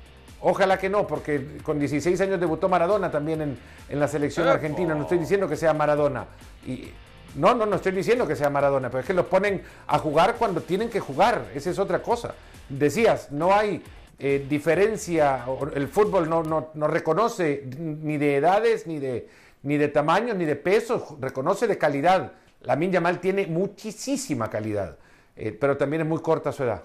Ojalá 0.44 0.80
que 0.80 0.90
no, 0.90 1.06
porque 1.06 1.60
con 1.62 1.78
16 1.78 2.20
años 2.22 2.40
debutó 2.40 2.68
Maradona 2.68 3.12
también 3.12 3.42
en, 3.42 3.58
en 3.90 4.00
la 4.00 4.08
selección 4.08 4.48
argentina. 4.48 4.96
No 4.96 5.04
estoy 5.04 5.20
diciendo 5.20 5.48
que 5.48 5.56
sea 5.56 5.72
Maradona. 5.74 6.26
Y 6.66 6.92
no, 7.36 7.54
no, 7.54 7.68
no 7.68 7.76
estoy 7.76 7.92
diciendo 7.92 8.28
que 8.28 8.36
sea 8.36 8.50
Maradona, 8.50 8.90
pero 8.90 9.02
es 9.02 9.06
que 9.06 9.14
los 9.14 9.28
ponen 9.28 9.62
a 9.86 10.00
jugar 10.00 10.38
cuando 10.40 10.62
tienen 10.62 10.90
que 10.90 11.00
jugar. 11.00 11.46
Esa 11.54 11.70
es 11.70 11.78
otra 11.78 12.02
cosa. 12.02 12.34
Decías, 12.70 13.32
no 13.32 13.54
hay 13.54 13.84
eh, 14.18 14.44
diferencia, 14.50 15.46
el 15.76 15.88
fútbol 15.88 16.28
no, 16.28 16.42
no, 16.74 16.88
reconoce 16.88 17.64
ni 17.78 18.18
de 18.18 18.38
edades 18.38 18.88
ni 18.88 18.98
de, 18.98 19.28
ni 19.62 19.78
de 19.78 19.90
tamaño, 19.90 20.34
ni 20.34 20.46
de 20.46 20.56
peso, 20.56 21.18
reconoce 21.22 21.68
de 21.68 21.78
calidad. 21.78 22.32
Lamin 22.64 22.92
Yamal 22.92 23.20
tiene 23.20 23.48
muchísima 23.48 24.50
calidad, 24.50 24.98
eh, 25.36 25.52
pero 25.52 25.78
también 25.78 26.02
es 26.04 26.08
muy 26.08 26.22
corta 26.22 26.52
su 26.52 26.64
edad. 26.64 26.84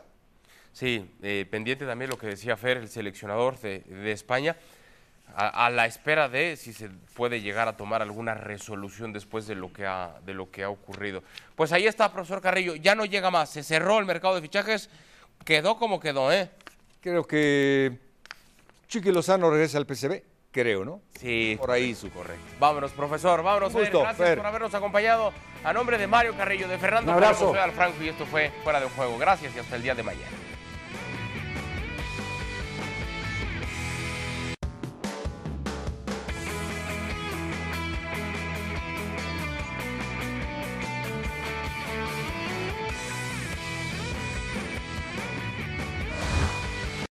Sí, 0.72 1.10
eh, 1.22 1.46
pendiente 1.50 1.86
también 1.86 2.10
lo 2.10 2.18
que 2.18 2.26
decía 2.26 2.56
Fer, 2.56 2.76
el 2.76 2.88
seleccionador 2.88 3.58
de, 3.60 3.80
de 3.80 4.12
España, 4.12 4.56
a, 5.34 5.66
a, 5.66 5.70
la 5.70 5.86
espera 5.86 6.28
de 6.28 6.56
si 6.56 6.72
se 6.72 6.88
puede 7.14 7.40
llegar 7.40 7.68
a 7.68 7.76
tomar 7.76 8.02
alguna 8.02 8.34
resolución 8.34 9.12
después 9.12 9.46
de 9.46 9.54
lo, 9.54 9.72
que 9.72 9.86
ha, 9.86 10.16
de 10.24 10.34
lo 10.34 10.50
que 10.50 10.64
ha 10.64 10.70
ocurrido. 10.70 11.22
Pues 11.54 11.72
ahí 11.72 11.86
está, 11.86 12.12
profesor 12.12 12.40
Carrillo, 12.40 12.74
ya 12.74 12.94
no 12.94 13.04
llega 13.04 13.30
más, 13.30 13.50
se 13.50 13.62
cerró 13.62 13.98
el 13.98 14.06
mercado 14.06 14.34
de 14.34 14.42
fichajes, 14.42 14.90
quedó 15.44 15.78
como 15.78 16.00
quedó, 16.00 16.32
¿eh? 16.32 16.50
Creo 17.00 17.24
que 17.24 17.98
Chiqui 18.88 19.12
Lozano 19.12 19.50
regresa 19.50 19.78
al 19.78 19.86
PCB, 19.86 20.22
creo, 20.56 20.84
¿no? 20.84 21.02
Sí. 21.20 21.56
Por 21.58 21.70
ahí 21.70 21.94
su 21.94 22.10
correcto. 22.10 22.42
Vámonos, 22.58 22.90
profesor, 22.92 23.42
vámonos. 23.42 23.74
Un 23.74 23.80
gusto, 23.82 24.00
Gracias 24.00 24.28
Fer. 24.28 24.38
por 24.38 24.46
habernos 24.46 24.74
acompañado. 24.74 25.32
A 25.62 25.72
nombre 25.72 25.98
de 25.98 26.06
Mario 26.06 26.34
Carrillo, 26.36 26.66
de 26.68 26.78
Fernando 26.78 27.12
Un 27.12 27.16
abrazo. 27.16 27.52
Carlos, 27.52 27.56
soy 27.56 27.64
Al 27.64 27.72
Franco 27.72 28.04
y 28.04 28.08
esto 28.08 28.24
fue 28.24 28.50
Fuera 28.64 28.80
de 28.80 28.88
Juego. 28.88 29.18
Gracias 29.18 29.54
y 29.54 29.58
hasta 29.58 29.76
el 29.76 29.82
día 29.82 29.94
de 29.94 30.02
mañana. 30.02 30.55